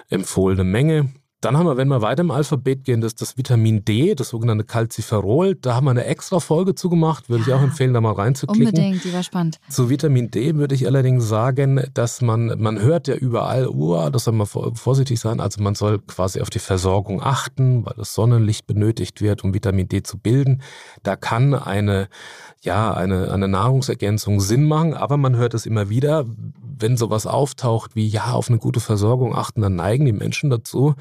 empfohlene 0.09 0.65
Menge. 0.65 1.11
Dann 1.43 1.59
haben 1.59 1.67
wir, 1.67 1.77
wenn 1.77 1.89
wir 1.89 2.03
weiter 2.03 2.21
im 2.21 2.31
Alphabet 2.31 2.85
gehen, 2.85 3.01
das, 3.01 3.17
das 3.17 3.37
Vitamin 3.37 3.85
D, 3.85 4.15
das 4.15 4.29
sogenannte 4.29 4.63
Calciferol. 4.63 5.57
Da 5.57 5.75
haben 5.75 5.87
wir 5.87 5.91
eine 5.91 6.05
extra 6.05 6.39
Folge 6.39 6.77
zugemacht. 6.77 7.29
Würde 7.29 7.43
ich 7.45 7.53
auch 7.53 7.61
empfehlen, 7.61 7.93
da 7.93 8.01
mal 8.01 8.13
reinzuklicken. 8.13 8.69
Unbedingt, 8.69 9.03
die 9.03 9.13
war 9.13 9.25
spannend. 9.25 9.59
Zu 9.69 9.91
Vitamin 9.91 10.31
D 10.31 10.55
würde 10.55 10.77
ich 10.77 10.87
allerdings 10.87 11.29
sagen, 11.29 11.85
dass 11.95 12.21
man, 12.21 12.55
man 12.61 12.81
hört 12.81 13.09
ja 13.09 13.17
überall, 13.17 13.67
uh, 13.67 14.09
das 14.11 14.25
soll 14.25 14.35
man 14.35 14.47
vorsichtig 14.47 15.19
sein. 15.19 15.41
Also 15.41 15.61
man 15.61 15.75
soll 15.75 15.99
quasi 15.99 16.41
auf 16.41 16.49
die 16.49 16.61
Versorgung 16.61 17.21
achten, 17.21 17.85
weil 17.85 17.95
das 17.97 18.15
Sonnenlicht 18.15 18.69
benötigt 18.69 19.21
wird, 19.21 19.43
um 19.43 19.53
Vitamin 19.53 19.89
D 19.89 20.05
zu 20.05 20.19
bilden. 20.19 20.63
Da 21.03 21.17
kann 21.17 21.55
eine, 21.55 22.09
ja, 22.61 22.95
eine, 22.95 23.33
eine 23.33 23.49
Nahrungsergänzung 23.49 24.39
Sinn 24.39 24.69
machen, 24.69 24.95
aber 24.95 25.17
man 25.17 25.35
hört 25.35 25.55
es 25.55 25.67
immer 25.67 25.91
wieder, 25.91 26.25
wenn 26.83 26.97
sowas 26.97 27.27
auftaucht 27.27 27.97
wie, 27.97 28.07
ja, 28.07 28.33
auf 28.33 28.49
eine 28.49 28.59
gute 28.59 28.81
Versorgung 28.81 29.35
achten, 29.35 29.63
dann 29.63 29.77
neigen 29.77 30.05
die 30.05 30.13
Menschen 30.13 30.51
dazu, 30.51 30.95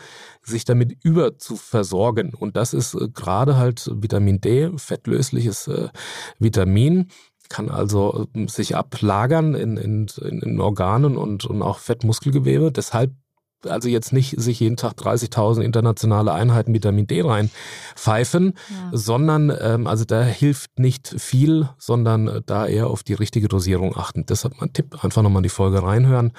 sich 0.44 0.66
damit 0.66 0.98
über 1.04 1.38
zu 1.38 1.56
versorgen. 1.56 2.34
Und 2.34 2.56
das 2.56 2.74
ist 2.74 2.96
äh, 2.96 3.10
gerade 3.14 3.58
halt 3.58 3.90
Vitamin 3.94 4.42
D, 4.42 4.72
fettlösliches 4.78 5.68
äh, 5.68 5.90
Vitamin 6.40 7.08
kann 7.50 7.70
also 7.70 8.28
äh, 8.34 8.48
sich 8.48 8.76
ablagern 8.76 9.54
in, 9.54 9.78
in, 9.78 10.08
in 10.22 10.60
Organen 10.60 11.18
und, 11.18 11.46
und 11.46 11.62
auch 11.62 11.80
Fettmuskelgewebe. 11.80 12.72
Deshalb 12.72 13.14
also 13.66 13.90
jetzt 13.90 14.14
nicht 14.14 14.40
sich 14.40 14.60
jeden 14.60 14.78
Tag 14.78 14.94
30.000 14.94 15.62
internationale 15.62 16.34
Einheiten 16.34 16.74
Vitamin 16.74 17.08
D 17.08 17.22
reinpfeifen, 17.22 18.54
ja. 18.70 18.90
sondern 18.92 19.52
ähm, 19.60 19.88
also 19.88 20.06
da 20.06 20.22
hilft 20.24 20.80
nicht 20.80 21.14
viel, 21.18 21.70
sondern 21.78 22.28
äh, 22.28 22.42
da 22.46 22.68
eher 22.68 22.88
auf 22.88 23.04
die 23.04 23.14
richtige 23.14 23.48
Dosierung 23.48 23.96
achten. 23.96 24.26
Deshalb 24.26 24.60
mein 24.60 24.74
Tipp, 24.74 25.04
einfach 25.04 25.22
nochmal 25.22 25.40
in 25.40 25.44
die 25.44 25.50
Folge 25.50 25.84
reinhören 25.84 26.34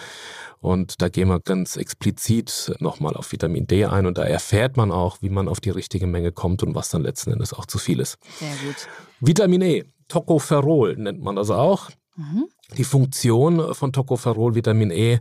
und 0.62 1.02
da 1.02 1.08
gehen 1.08 1.28
wir 1.28 1.40
ganz 1.40 1.76
explizit 1.76 2.72
nochmal 2.78 3.16
auf 3.16 3.32
Vitamin 3.32 3.66
D 3.66 3.84
ein 3.84 4.06
und 4.06 4.16
da 4.16 4.22
erfährt 4.22 4.76
man 4.76 4.92
auch, 4.92 5.18
wie 5.20 5.28
man 5.28 5.48
auf 5.48 5.58
die 5.58 5.70
richtige 5.70 6.06
Menge 6.06 6.30
kommt 6.30 6.62
und 6.62 6.76
was 6.76 6.88
dann 6.88 7.02
letzten 7.02 7.32
Endes 7.32 7.52
auch 7.52 7.66
zu 7.66 7.78
viel 7.78 7.98
ist. 7.98 8.16
Sehr 8.38 8.54
gut. 8.64 8.88
Vitamin 9.20 9.62
E, 9.62 9.84
Tocopherol 10.06 10.96
nennt 10.96 11.20
man 11.20 11.34
das 11.34 11.50
auch. 11.50 11.90
Mhm. 12.22 12.48
Die 12.78 12.84
Funktion 12.84 13.74
von 13.74 13.92
Tocopherol, 13.92 14.54
Vitamin 14.54 14.90
E, 14.90 15.18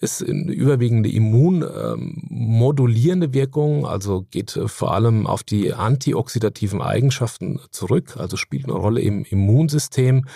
ist 0.00 0.22
eine 0.22 0.52
überwiegende 0.52 1.10
immunmodulierende 1.10 3.34
Wirkung, 3.34 3.86
also 3.86 4.24
geht 4.30 4.58
vor 4.66 4.94
allem 4.94 5.26
auf 5.26 5.42
die 5.42 5.74
antioxidativen 5.74 6.80
Eigenschaften 6.80 7.60
zurück, 7.70 8.16
also 8.16 8.36
spielt 8.36 8.64
eine 8.64 8.74
Rolle 8.74 9.02
im 9.02 9.24
Immunsystem 9.24 10.26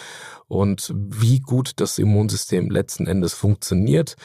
und 0.47 0.93
wie 0.95 1.41
gut 1.41 1.73
das 1.77 1.99
Immunsystem 1.99 2.71
letzten 2.71 3.07
Endes 3.07 3.33
funktioniert. 3.35 4.17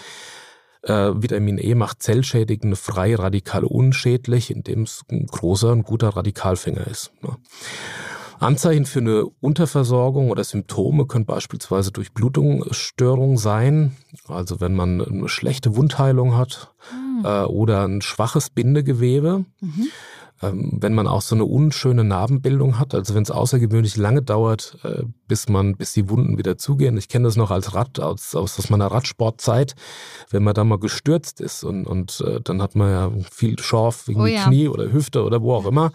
Äh, 0.82 1.12
Vitamin 1.16 1.60
E 1.60 1.76
macht 1.76 2.02
zellschädigende 2.04 2.76
freie 2.76 3.20
Radikale 3.20 3.68
unschädlich, 3.68 4.52
indem 4.52 4.82
es 4.84 5.04
ein 5.10 5.28
großer 5.28 5.72
und 5.72 5.84
guter 5.84 6.10
Radikalfänger 6.10 6.88
ist. 6.88 7.14
Ne? 7.22 7.38
Anzeichen 8.40 8.86
für 8.86 9.00
eine 9.00 9.26
Unterversorgung 9.42 10.30
oder 10.32 10.44
Symptome 10.44 11.06
können 11.06 11.26
beispielsweise 11.26 11.92
durch 11.92 12.14
Blutungsstörungen 12.14 13.38
sein. 13.38 13.96
Also 14.28 14.60
wenn 14.60 14.76
man 14.76 15.02
eine 15.02 15.30
schlechte 15.30 15.76
Wundheilung 15.76 16.36
hat 16.38 16.74
mhm. 16.92 17.26
äh, 17.26 17.44
oder 17.44 17.88
ein 17.88 18.02
schwaches 18.02 18.50
Bindegewebe. 18.50 19.46
Mhm. 19.62 19.88
Ähm, 20.42 20.78
wenn 20.82 20.94
man 20.94 21.08
auch 21.08 21.22
so 21.22 21.36
eine 21.36 21.46
unschöne 21.46 22.04
Narbenbildung 22.04 22.78
hat, 22.78 22.94
also 22.94 23.16
wenn 23.16 23.24
es 23.24 23.32
außergewöhnlich 23.32 23.96
lange 23.96 24.22
dauert, 24.22 24.78
äh, 24.84 25.04
bis 25.28 25.48
man, 25.48 25.78
bis 25.78 25.94
die 25.94 26.10
Wunden 26.10 26.38
wieder 26.38 26.58
zugehen. 26.58 26.98
Ich 26.98 27.08
kenne 27.08 27.26
das 27.26 27.38
noch 27.38 27.50
als 27.52 27.74
Rad 27.74 28.00
aus, 28.00 28.36
aus, 28.36 28.60
aus 28.60 28.70
meiner 28.70 28.88
Radsportzeit, 28.88 29.76
wenn 30.32 30.44
man 30.44 30.54
da 30.54 30.64
mal 30.64 30.80
gestürzt 30.80 31.40
ist 31.40 31.64
und, 31.64 31.86
und 31.86 32.22
äh, 32.28 32.42
dann 32.42 32.62
hat 32.62 32.76
man 32.76 32.90
ja 32.90 33.12
viel 33.32 33.58
Schorf 33.60 34.08
wegen 34.08 34.22
oh 34.22 34.26
ja. 34.26 34.44
Knie 34.44 34.68
oder 34.68 34.92
Hüfte 34.92 35.24
oder 35.24 35.42
wo 35.42 35.54
auch 35.54 35.66
immer. 35.66 35.92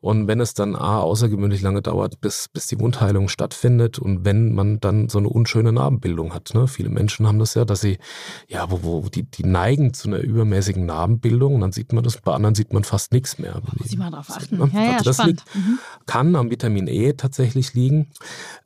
Und 0.00 0.28
wenn 0.28 0.40
es 0.40 0.54
dann 0.54 0.76
A, 0.76 1.00
außergewöhnlich 1.00 1.60
lange 1.60 1.82
dauert, 1.82 2.20
bis, 2.20 2.48
bis 2.52 2.68
die 2.68 2.78
Wundheilung 2.78 3.28
stattfindet 3.28 3.98
und 3.98 4.24
wenn 4.24 4.54
man 4.54 4.78
dann 4.78 5.08
so 5.08 5.18
eine 5.18 5.28
unschöne 5.28 5.72
Narbenbildung 5.72 6.34
hat. 6.34 6.52
Ne? 6.54 6.68
Viele 6.68 6.88
Menschen 6.88 7.26
haben 7.26 7.40
das 7.40 7.54
ja, 7.54 7.64
dass 7.64 7.80
sie, 7.80 7.98
ja, 8.46 8.70
wo, 8.70 8.82
wo 8.82 9.08
die, 9.08 9.24
die 9.24 9.44
neigen 9.44 9.94
zu 9.94 10.08
einer 10.08 10.18
übermäßigen 10.18 10.86
Narbenbildung 10.86 11.56
und 11.56 11.62
dann 11.62 11.72
sieht 11.72 11.92
man 11.92 12.04
das, 12.04 12.20
bei 12.20 12.32
anderen 12.32 12.54
sieht 12.54 12.72
man 12.72 12.84
fast 12.84 13.10
nichts 13.12 13.38
mehr. 13.38 13.60
Muss 13.76 13.90
ich 13.90 13.98
mal 13.98 14.10
drauf 14.10 14.30
achten. 14.30 14.58
Ja, 14.72 14.92
ja, 14.92 15.02
das 15.02 15.24
liegt, 15.24 15.42
mhm. 15.54 15.80
kann 16.06 16.36
am 16.36 16.50
Vitamin 16.50 16.86
E 16.86 17.14
tatsächlich 17.14 17.74
liegen. 17.74 18.10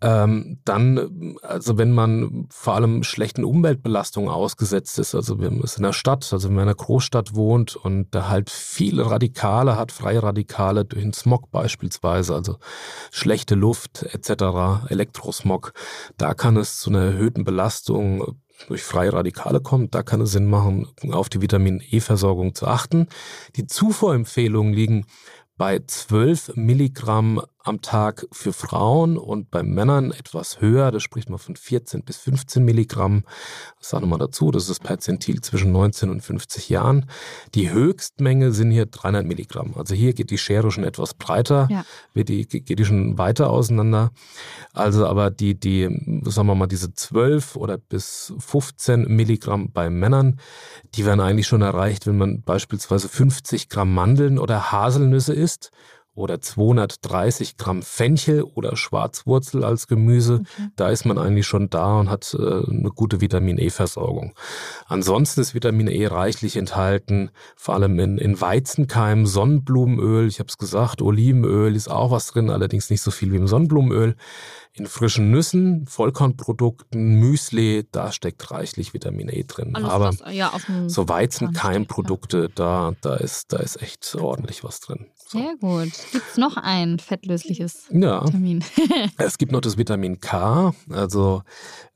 Ähm, 0.03 0.59
dann, 0.67 1.37
also 1.41 1.79
wenn 1.79 1.93
man 1.93 2.47
vor 2.51 2.75
allem 2.75 3.05
schlechten 3.05 3.45
Umweltbelastungen 3.45 4.29
ausgesetzt 4.29 4.99
ist, 4.99 5.15
also 5.15 5.41
wenn 5.41 5.59
man 5.59 5.69
in 5.75 5.83
der 5.83 5.95
Stadt, 5.95 6.31
also 6.31 6.49
wenn 6.49 6.57
man 6.57 6.65
in 6.65 6.69
einer 6.69 6.77
Großstadt 6.77 7.35
wohnt 7.35 7.75
und 7.75 8.15
da 8.15 8.29
halt 8.29 8.51
viele 8.51 9.11
Radikale 9.11 9.79
hat, 9.79 9.93
freie 9.93 10.23
Radikale 10.23 10.85
durch 10.85 11.03
den 11.03 11.13
Smog 11.23 11.51
beispielsweise, 11.51 12.35
also 12.35 12.59
schlechte 13.11 13.55
Luft 13.55 14.03
etc., 14.03 14.89
Elektrosmog, 14.89 15.73
da 16.17 16.35
kann 16.35 16.57
es 16.57 16.79
zu 16.79 16.91
einer 16.91 17.05
erhöhten 17.05 17.45
Belastung 17.45 18.37
durch 18.69 18.83
freie 18.83 19.13
Radikale 19.13 19.61
kommen. 19.61 19.91
Da 19.91 20.03
kann 20.03 20.21
es 20.21 20.33
Sinn 20.33 20.49
machen, 20.49 20.89
auf 21.11 21.29
die 21.29 21.41
Vitamin 21.41 21.83
E-Versorgung 21.91 22.55
zu 22.55 22.67
achten. 22.67 23.09
Die 23.57 23.67
Zufuhrempfehlungen 23.67 24.73
liegen 24.73 25.07
bei 25.57 25.81
12 25.85 26.53
Milligramm 26.57 27.43
am 27.65 27.81
Tag 27.81 28.27
für 28.33 28.53
Frauen 28.53 29.17
und 29.17 29.51
bei 29.51 29.63
Männern 29.63 30.13
etwas 30.13 30.61
höher. 30.61 30.91
Da 30.91 31.01
spricht 31.01 31.31
man 31.31 31.39
von 31.39 31.57
14 31.57 32.03
bis 32.03 32.17
15 32.19 32.65
Milligramm. 32.65 33.25
Das 33.79 33.91
sage 33.91 34.05
ich 34.05 34.11
mal 34.11 34.19
dazu. 34.19 34.51
Das 34.51 34.65
ist 34.65 34.71
das 34.71 34.81
Perzentil 34.81 35.41
zwischen 35.41 35.73
19 35.73 36.11
und 36.11 36.21
50 36.21 36.69
Jahren. 36.69 37.07
Die 37.55 37.71
Höchstmenge 37.71 38.53
sind 38.53 38.71
hier 38.71 38.87
300 38.87 39.27
Milligramm. 39.27 39.75
Also 39.77 39.95
hier 39.95 40.13
geht 40.13 40.31
die 40.31 40.39
Schere 40.39 40.71
schon 40.71 40.85
etwas 40.85 41.15
breiter, 41.15 41.69
ja. 41.71 41.85
wird 42.15 42.29
die, 42.29 42.47
geht 42.47 42.79
die 42.79 42.85
schon 42.85 43.19
weiter 43.19 43.51
auseinander. 43.51 44.11
Also 44.73 45.07
aber 45.07 45.31
die, 45.31 45.59
die, 45.59 46.23
sagen 46.25 46.49
wir 46.49 46.55
mal, 46.55 46.67
diese 46.67 46.93
12 46.95 47.57
oder 47.57 47.79
bis 47.79 48.33
15 48.39 49.05
Milligramm 49.15 49.71
bei 49.73 49.91
Männern, 49.91 50.41
die 50.95 51.05
werden 51.05 51.21
eigentlich 51.21 51.47
schon 51.47 51.63
erreicht, 51.63 52.07
wenn 52.07 52.19
man 52.19 52.43
beispielsweise 52.43 53.09
50 53.09 53.69
Gramm 53.69 53.95
Mandeln 53.95 54.39
oder 54.39 54.73
Haselnüsse 54.73 55.35
isst 55.35 55.71
oder 56.15 56.41
230 56.41 57.57
Gramm 57.57 57.83
Fenchel 57.83 58.43
oder 58.43 58.77
Schwarzwurzel 58.77 59.65
als 59.65 59.87
Gemüse. 59.87 60.43
Okay. 60.43 60.69
Da 60.77 60.91
ist 60.91 61.07
man 61.07 61.17
eigentlich 61.19 61.47
schon 61.47 61.71
da 61.71 62.01
und 62.01 62.11
hat 62.11 62.35
äh, 62.39 62.43
eine 62.43 62.91
gute 62.95 63.21
Vitamin 63.21 63.59
E-Versorgung. 63.59 64.35
Ansonsten 64.87 65.41
ist 65.41 65.55
Vitamin 65.55 65.89
E 65.89 66.07
reichlich 66.07 66.57
enthalten, 66.57 67.31
vor 67.57 67.75
allem 67.75 67.99
in, 67.99 68.19
in 68.19 68.39
Weizenkeim, 68.39 69.25
Sonnenblumenöl, 69.25 70.29
ich 70.29 70.39
habe 70.39 70.49
es 70.49 70.59
gesagt, 70.59 71.01
Olivenöl 71.01 71.75
ist 71.75 71.91
auch 71.91 72.11
was 72.11 72.27
drin, 72.27 72.51
allerdings 72.51 72.91
nicht 72.91 73.01
so 73.03 73.11
viel 73.11 73.33
wie 73.33 73.37
im 73.37 73.49
Sonnenblumenöl. 73.49 74.17
In 74.75 74.87
frischen 74.87 75.31
Nüssen, 75.31 75.87
Vollkornprodukten, 75.87 77.17
Müsli, 77.17 77.87
da 77.93 78.11
steckt 78.11 78.51
reichlich 78.51 78.95
Vitamin 78.95 79.29
E 79.29 79.45
drin. 79.45 79.77
Alles 79.77 79.89
Aber 79.91 80.09
was, 80.09 80.35
ja, 80.35 80.51
so 80.87 81.09
Weizenkeimprodukte, 81.11 82.49
da, 82.55 82.95
da, 83.03 83.17
ist, 83.17 83.53
da 83.53 83.59
ist 83.59 83.83
echt 83.83 84.17
ordentlich 84.19 84.65
was 84.65 84.81
drin. 84.81 85.09
Sehr 85.33 85.57
gut. 85.57 85.93
Gibt 86.13 86.25
es 86.31 86.37
noch 86.37 86.59
ein 86.59 86.99
fettlösliches 86.99 87.89
ja. 87.91 88.23
Vitamin? 88.25 88.63
es 89.17 89.39
gibt 89.39 89.51
noch 89.51 89.63
das 89.63 89.79
Vitamin 89.79 90.21
K. 90.21 90.75
Also 90.91 91.43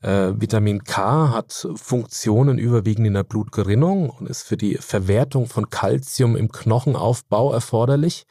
äh, 0.01 0.33
Vitamin 0.35 0.83
K 0.83 1.29
hat 1.29 1.67
Funktionen 1.75 2.57
überwiegend 2.57 3.05
in 3.05 3.13
der 3.13 3.23
Blutgerinnung 3.23 4.09
und 4.09 4.27
ist 4.27 4.41
für 4.43 4.57
die 4.57 4.75
Verwertung 4.75 5.45
von 5.45 5.69
Kalzium 5.69 6.35
im 6.35 6.51
Knochenaufbau 6.51 7.53
erforderlich. 7.53 8.25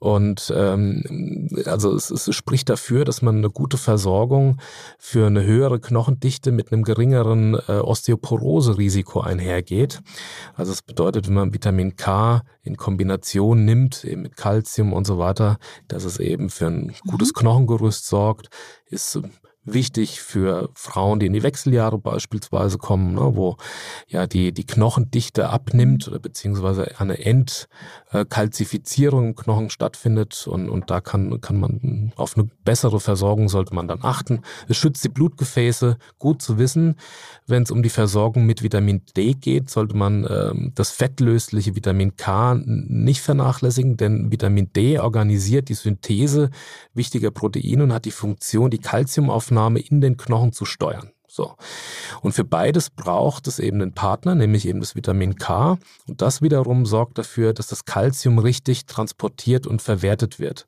Und 0.00 0.50
ähm, 0.56 1.48
also 1.66 1.94
es, 1.94 2.10
es 2.10 2.34
spricht 2.34 2.70
dafür, 2.70 3.04
dass 3.04 3.20
man 3.20 3.36
eine 3.36 3.50
gute 3.50 3.76
Versorgung 3.76 4.56
für 4.98 5.26
eine 5.26 5.44
höhere 5.44 5.78
Knochendichte 5.78 6.52
mit 6.52 6.72
einem 6.72 6.84
geringeren 6.84 7.54
äh, 7.68 7.72
Osteoporose-Risiko 7.72 9.20
einhergeht. 9.20 10.00
Also 10.54 10.72
es 10.72 10.80
bedeutet, 10.80 11.28
wenn 11.28 11.34
man 11.34 11.52
Vitamin 11.52 11.96
K 11.96 12.42
in 12.62 12.78
Kombination 12.78 13.66
nimmt, 13.66 14.02
eben 14.04 14.22
mit 14.22 14.38
Calcium 14.38 14.94
und 14.94 15.06
so 15.06 15.18
weiter, 15.18 15.58
dass 15.86 16.04
es 16.04 16.18
eben 16.18 16.48
für 16.48 16.68
ein 16.68 16.94
gutes 17.06 17.28
mhm. 17.34 17.40
Knochengerüst 17.40 18.06
sorgt, 18.06 18.48
ist 18.86 19.20
wichtig 19.64 20.22
für 20.22 20.70
Frauen, 20.74 21.20
die 21.20 21.26
in 21.26 21.32
die 21.32 21.42
Wechseljahre 21.42 21.98
beispielsweise 21.98 22.78
kommen, 22.78 23.14
ne, 23.14 23.36
wo 23.36 23.56
ja 24.08 24.26
die, 24.26 24.52
die 24.52 24.66
Knochendichte 24.66 25.50
abnimmt 25.50 26.08
oder 26.08 26.18
beziehungsweise 26.18 26.98
eine 26.98 27.18
Entkalzifizierung 27.18 29.28
im 29.28 29.36
Knochen 29.36 29.70
stattfindet 29.70 30.46
und, 30.46 30.70
und 30.70 30.90
da 30.90 31.00
kann, 31.00 31.40
kann 31.40 31.60
man 31.60 32.12
auf 32.16 32.36
eine 32.36 32.48
bessere 32.64 32.98
Versorgung 33.00 33.48
sollte 33.48 33.74
man 33.74 33.86
dann 33.86 34.00
achten. 34.02 34.40
Es 34.68 34.78
schützt 34.78 35.04
die 35.04 35.08
Blutgefäße, 35.08 35.98
gut 36.18 36.42
zu 36.42 36.58
wissen. 36.58 36.96
Wenn 37.46 37.62
es 37.64 37.70
um 37.70 37.82
die 37.82 37.90
Versorgung 37.90 38.46
mit 38.46 38.62
Vitamin 38.62 39.02
D 39.16 39.34
geht, 39.34 39.70
sollte 39.70 39.96
man 39.96 40.26
ähm, 40.28 40.72
das 40.74 40.90
fettlösliche 40.90 41.76
Vitamin 41.76 42.16
K 42.16 42.54
nicht 42.64 43.20
vernachlässigen, 43.20 43.96
denn 43.96 44.32
Vitamin 44.32 44.72
D 44.72 44.98
organisiert 44.98 45.68
die 45.68 45.74
Synthese 45.74 46.50
wichtiger 46.94 47.30
Proteine 47.30 47.84
und 47.84 47.92
hat 47.92 48.06
die 48.06 48.10
Funktion, 48.10 48.70
die 48.70 48.78
Calciumaufnahme 48.78 49.49
Aufnahme 49.50 49.80
in 49.80 50.00
den 50.00 50.16
Knochen 50.16 50.52
zu 50.52 50.64
steuern. 50.64 51.10
So. 51.26 51.54
Und 52.22 52.32
für 52.32 52.42
beides 52.42 52.90
braucht 52.90 53.46
es 53.46 53.60
eben 53.60 53.80
einen 53.80 53.92
Partner, 53.92 54.34
nämlich 54.34 54.66
eben 54.66 54.80
das 54.80 54.96
Vitamin 54.96 55.36
K. 55.36 55.78
Und 56.08 56.20
das 56.22 56.42
wiederum 56.42 56.86
sorgt 56.86 57.18
dafür, 57.18 57.52
dass 57.52 57.68
das 57.68 57.84
Kalzium 57.84 58.40
richtig 58.40 58.86
transportiert 58.86 59.66
und 59.68 59.80
verwertet 59.80 60.40
wird. 60.40 60.66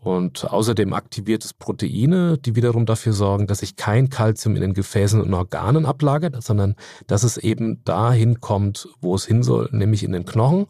Und 0.00 0.44
außerdem 0.44 0.92
aktiviert 0.92 1.44
es 1.44 1.54
Proteine, 1.54 2.36
die 2.36 2.54
wiederum 2.54 2.84
dafür 2.84 3.14
sorgen, 3.14 3.46
dass 3.46 3.60
sich 3.60 3.76
kein 3.76 4.10
Kalzium 4.10 4.56
in 4.56 4.60
den 4.60 4.74
Gefäßen 4.74 5.22
und 5.22 5.32
Organen 5.32 5.86
ablagert, 5.86 6.42
sondern 6.42 6.76
dass 7.06 7.22
es 7.22 7.38
eben 7.38 7.82
dahin 7.84 8.40
kommt, 8.42 8.88
wo 9.00 9.14
es 9.14 9.24
hin 9.24 9.42
soll, 9.42 9.70
nämlich 9.72 10.02
in 10.02 10.12
den 10.12 10.26
Knochen. 10.26 10.66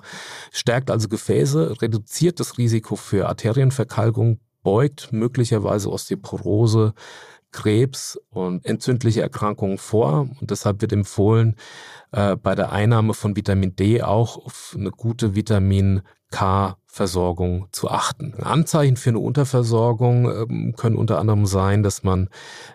Stärkt 0.52 0.92
also 0.92 1.08
Gefäße, 1.08 1.82
reduziert 1.82 2.38
das 2.38 2.56
Risiko 2.56 2.94
für 2.94 3.28
Arterienverkalkung, 3.28 4.38
beugt 4.64 5.12
möglicherweise 5.12 5.90
Osteoporose, 5.90 6.94
Krebs 7.54 8.20
und 8.30 8.66
entzündliche 8.66 9.22
Erkrankungen 9.22 9.78
vor. 9.78 10.28
Und 10.40 10.50
deshalb 10.50 10.82
wird 10.82 10.92
empfohlen, 10.92 11.54
äh, 12.10 12.36
bei 12.36 12.54
der 12.54 12.72
Einnahme 12.72 13.14
von 13.14 13.36
Vitamin 13.36 13.76
D 13.76 14.02
auch 14.02 14.44
auf 14.44 14.74
eine 14.76 14.90
gute 14.90 15.34
Vitamin 15.34 16.02
K-Versorgung 16.30 17.68
zu 17.70 17.90
achten. 17.90 18.34
Anzeichen 18.42 18.96
für 18.96 19.10
eine 19.10 19.20
Unterversorgung 19.20 20.30
ähm, 20.30 20.74
können 20.76 20.96
unter 20.96 21.18
anderem 21.18 21.46
sein, 21.46 21.82
dass 21.82 22.02
man 22.02 22.28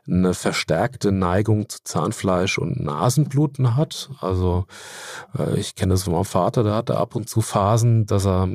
eine 0.08 0.34
verstärkte 0.34 1.12
Neigung 1.12 1.68
zu 1.68 1.80
Zahnfleisch 1.84 2.58
und 2.58 2.80
Nasenbluten 2.80 3.76
hat. 3.76 4.10
Also 4.22 4.66
äh, 5.38 5.60
ich 5.60 5.76
kenne 5.76 5.94
das 5.94 6.04
von 6.04 6.14
meinem 6.14 6.26
Vater, 6.26 6.64
der 6.64 6.76
hatte 6.76 6.98
ab 6.98 7.16
und 7.16 7.28
zu 7.28 7.42
Phasen, 7.42 8.06
dass 8.06 8.26
er 8.26 8.48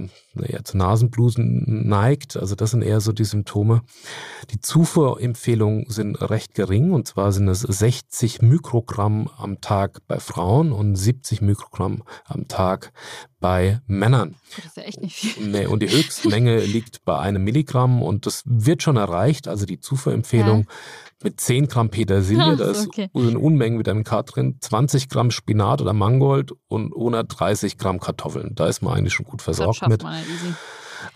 eher 0.43 0.65
zu 0.65 0.77
Nasenbluten 0.77 1.87
neigt. 1.89 2.37
Also 2.37 2.55
das 2.55 2.71
sind 2.71 2.83
eher 2.83 3.01
so 3.01 3.13
die 3.13 3.25
Symptome. 3.25 3.83
Die 4.51 4.61
Zufuhrempfehlungen 4.61 5.85
sind 5.89 6.17
recht 6.17 6.55
gering 6.55 6.93
und 6.93 7.07
zwar 7.07 7.33
sind 7.33 7.49
es 7.49 7.61
60 7.61 8.43
Mikrogramm 8.43 9.29
am 9.37 9.61
Tag 9.61 10.01
bei 10.07 10.19
Frauen 10.19 10.73
und 10.73 10.97
70 10.97 11.43
Mikrogramm 11.43 12.03
am 12.25 12.49
Tag 12.49 12.93
bei 13.45 13.83
Männern. 13.87 14.37
Das 14.57 14.65
ist 14.65 14.77
ja 14.79 14.83
echt 14.85 15.03
nicht 15.03 15.17
viel. 15.17 15.47
Nee, 15.47 15.67
und 15.67 15.83
die 15.83 15.91
Höchstmenge 15.91 16.61
liegt 16.65 17.05
bei 17.05 17.19
einem 17.19 17.45
Milligramm 17.45 18.03
und 18.03 18.25
das 18.25 18.43
wird 18.47 18.83
schon 18.83 18.97
erreicht. 18.97 19.49
Also 19.49 19.67
die 19.67 19.79
Zufuhrempfehlung 19.79 20.61
ja. 20.61 20.67
mit 21.25 21.39
10 21.43 21.69
Gramm 21.69 21.91
Petersilie, 21.91 22.57
da 22.57 22.71
ist 22.71 22.87
okay. 22.87 23.11
sind 23.13 23.37
Unmengen 23.37 23.79
Vitamin 23.79 24.03
K 24.03 24.23
drin, 24.23 24.57
20 24.61 25.11
Gramm 25.11 25.31
Spinat 25.31 25.83
oder 25.83 25.93
Mangold 25.93 26.53
und 26.69 26.95
130 26.95 27.77
Gramm 27.77 28.01
Kartoffeln. 28.01 28.55
Da 28.55 28.67
ist 28.67 28.81
man 28.81 28.95
eigentlich 28.95 29.13
schon 29.13 29.27
gut 29.27 29.43
versorgt 29.43 29.87
mit. 29.89 30.03
Man 30.03 30.23
easy. 30.23 30.55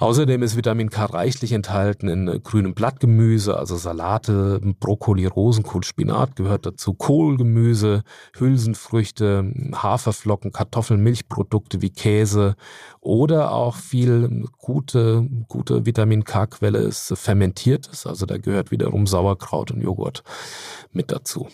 Außerdem 0.00 0.44
ist 0.44 0.56
Vitamin 0.56 0.90
K 0.90 1.06
reichlich 1.06 1.50
enthalten 1.52 2.08
in 2.08 2.42
grünem 2.44 2.72
Blattgemüse, 2.72 3.58
also 3.58 3.76
Salate, 3.76 4.60
Brokkoli, 4.78 5.26
Rosenkohl, 5.26 5.82
Spinat 5.82 6.36
gehört 6.36 6.66
dazu, 6.66 6.94
Kohlgemüse, 6.94 8.04
Hülsenfrüchte, 8.36 9.52
Haferflocken, 9.74 10.52
Kartoffeln, 10.52 11.02
Milchprodukte 11.02 11.82
wie 11.82 11.90
Käse 11.90 12.54
oder 13.00 13.50
auch 13.50 13.74
viel 13.74 14.44
gute, 14.58 15.26
gute 15.48 15.84
Vitamin 15.84 16.22
K-Quelle 16.22 16.78
ist 16.78 17.12
fermentiertes, 17.16 18.06
also 18.06 18.24
da 18.24 18.38
gehört 18.38 18.70
wiederum 18.70 19.08
Sauerkraut 19.08 19.72
und 19.72 19.80
Joghurt 19.80 20.22
mit 20.92 21.10
dazu. 21.10 21.48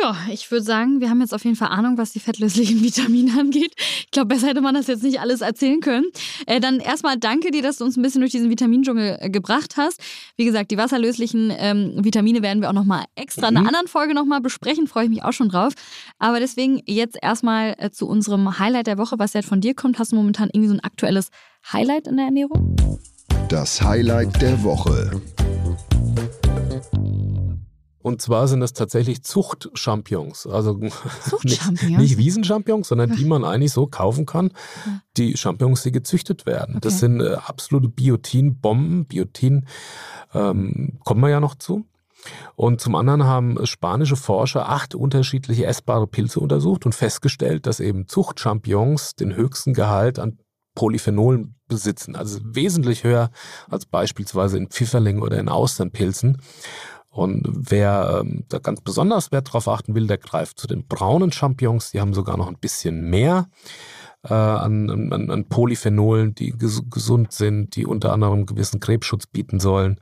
Ja, 0.00 0.16
ich 0.30 0.50
würde 0.50 0.64
sagen, 0.64 1.00
wir 1.00 1.10
haben 1.10 1.20
jetzt 1.20 1.34
auf 1.34 1.44
jeden 1.44 1.56
Fall 1.56 1.68
Ahnung, 1.68 1.98
was 1.98 2.12
die 2.12 2.20
fettlöslichen 2.20 2.82
Vitamine 2.82 3.38
angeht. 3.38 3.74
Ich 3.76 4.10
glaube, 4.10 4.28
besser 4.28 4.48
hätte 4.48 4.62
man 4.62 4.74
das 4.74 4.86
jetzt 4.86 5.02
nicht 5.02 5.20
alles 5.20 5.42
erzählen 5.42 5.80
können. 5.80 6.06
Äh, 6.46 6.60
dann 6.60 6.80
erstmal 6.80 7.18
danke 7.18 7.50
dir, 7.50 7.62
dass 7.62 7.76
du 7.76 7.84
uns 7.84 7.96
ein 7.96 8.02
bisschen 8.02 8.22
durch 8.22 8.32
diesen 8.32 8.48
Vitamindschungel 8.48 9.18
äh, 9.20 9.28
gebracht 9.28 9.76
hast. 9.76 10.00
Wie 10.36 10.46
gesagt, 10.46 10.70
die 10.70 10.78
wasserlöslichen 10.78 11.52
ähm, 11.56 11.92
Vitamine 12.02 12.40
werden 12.40 12.62
wir 12.62 12.70
auch 12.70 12.74
nochmal 12.74 13.04
extra 13.16 13.48
in 13.48 13.56
einer 13.56 13.60
mhm. 13.60 13.66
anderen 13.68 13.88
Folge 13.88 14.14
nochmal 14.14 14.40
besprechen. 14.40 14.86
Freue 14.86 15.04
ich 15.04 15.10
mich 15.10 15.22
auch 15.24 15.32
schon 15.32 15.50
drauf. 15.50 15.74
Aber 16.18 16.40
deswegen 16.40 16.80
jetzt 16.86 17.18
erstmal 17.20 17.74
äh, 17.78 17.90
zu 17.90 18.08
unserem 18.08 18.58
Highlight 18.58 18.86
der 18.86 18.96
Woche, 18.96 19.18
was 19.18 19.34
jetzt 19.34 19.48
von 19.48 19.60
dir 19.60 19.74
kommt. 19.74 19.98
Hast 19.98 20.12
du 20.12 20.16
momentan 20.16 20.48
irgendwie 20.52 20.68
so 20.68 20.74
ein 20.74 20.80
aktuelles 20.80 21.28
Highlight 21.70 22.08
in 22.08 22.16
der 22.16 22.26
Ernährung? 22.26 22.76
Das 23.48 23.82
Highlight 23.82 24.40
der 24.40 24.62
Woche. 24.62 25.20
Und 28.02 28.20
zwar 28.20 28.48
sind 28.48 28.60
das 28.60 28.72
tatsächlich 28.72 29.22
Zuchtchampions. 29.22 30.46
Also 30.46 30.74
nicht, 31.42 31.82
nicht 31.82 32.18
Wiesenchampions, 32.18 32.88
sondern 32.88 33.14
die 33.16 33.24
man 33.24 33.44
eigentlich 33.44 33.72
so 33.72 33.86
kaufen 33.86 34.26
kann. 34.26 34.50
Die 35.16 35.36
Champignons, 35.36 35.82
die 35.82 35.92
gezüchtet 35.92 36.46
werden. 36.46 36.76
Okay. 36.76 36.80
Das 36.82 36.98
sind 37.00 37.20
äh, 37.20 37.34
absolute 37.34 37.88
Biotin-Bomben. 37.88 39.06
Biotin 39.06 39.66
ähm, 40.34 40.98
kommen 41.04 41.20
wir 41.20 41.30
ja 41.30 41.40
noch 41.40 41.54
zu. 41.54 41.84
Und 42.54 42.80
zum 42.80 42.94
anderen 42.94 43.24
haben 43.24 43.64
spanische 43.66 44.16
Forscher 44.16 44.68
acht 44.68 44.94
unterschiedliche 44.94 45.66
essbare 45.66 46.06
Pilze 46.06 46.40
untersucht 46.40 46.86
und 46.86 46.94
festgestellt, 46.94 47.66
dass 47.66 47.80
eben 47.80 48.06
Zuchtchampions 48.06 49.16
den 49.16 49.34
höchsten 49.34 49.74
Gehalt 49.74 50.18
an 50.18 50.38
Polyphenolen 50.74 51.56
besitzen. 51.68 52.16
Also 52.16 52.40
wesentlich 52.42 53.04
höher 53.04 53.30
als 53.68 53.86
beispielsweise 53.86 54.56
in 54.56 54.68
Pfifferlingen 54.68 55.22
oder 55.22 55.38
in 55.38 55.48
Austernpilzen. 55.48 56.40
Und 57.12 57.42
wer 57.46 58.22
ähm, 58.22 58.44
da 58.48 58.58
ganz 58.58 58.80
besonders 58.80 59.32
Wert 59.32 59.52
drauf 59.52 59.68
achten 59.68 59.94
will, 59.94 60.06
der 60.06 60.16
greift 60.16 60.58
zu 60.58 60.66
den 60.66 60.86
braunen 60.86 61.30
Champignons. 61.30 61.90
Die 61.90 62.00
haben 62.00 62.14
sogar 62.14 62.38
noch 62.38 62.48
ein 62.48 62.56
bisschen 62.58 63.10
mehr 63.10 63.48
äh, 64.24 64.32
an, 64.32 64.88
an, 65.12 65.30
an 65.30 65.44
Polyphenolen, 65.46 66.34
die 66.34 66.52
ges 66.52 66.82
gesund 66.88 67.32
sind, 67.32 67.76
die 67.76 67.84
unter 67.84 68.14
anderem 68.14 68.46
gewissen 68.46 68.80
Krebsschutz 68.80 69.26
bieten 69.26 69.60
sollen. 69.60 70.00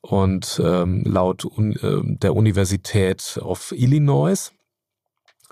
Und 0.00 0.60
ähm, 0.64 1.02
laut 1.04 1.44
un 1.44 1.72
äh, 1.76 2.16
der 2.18 2.34
Universität 2.34 3.38
of 3.42 3.72
Illinois 3.72 4.50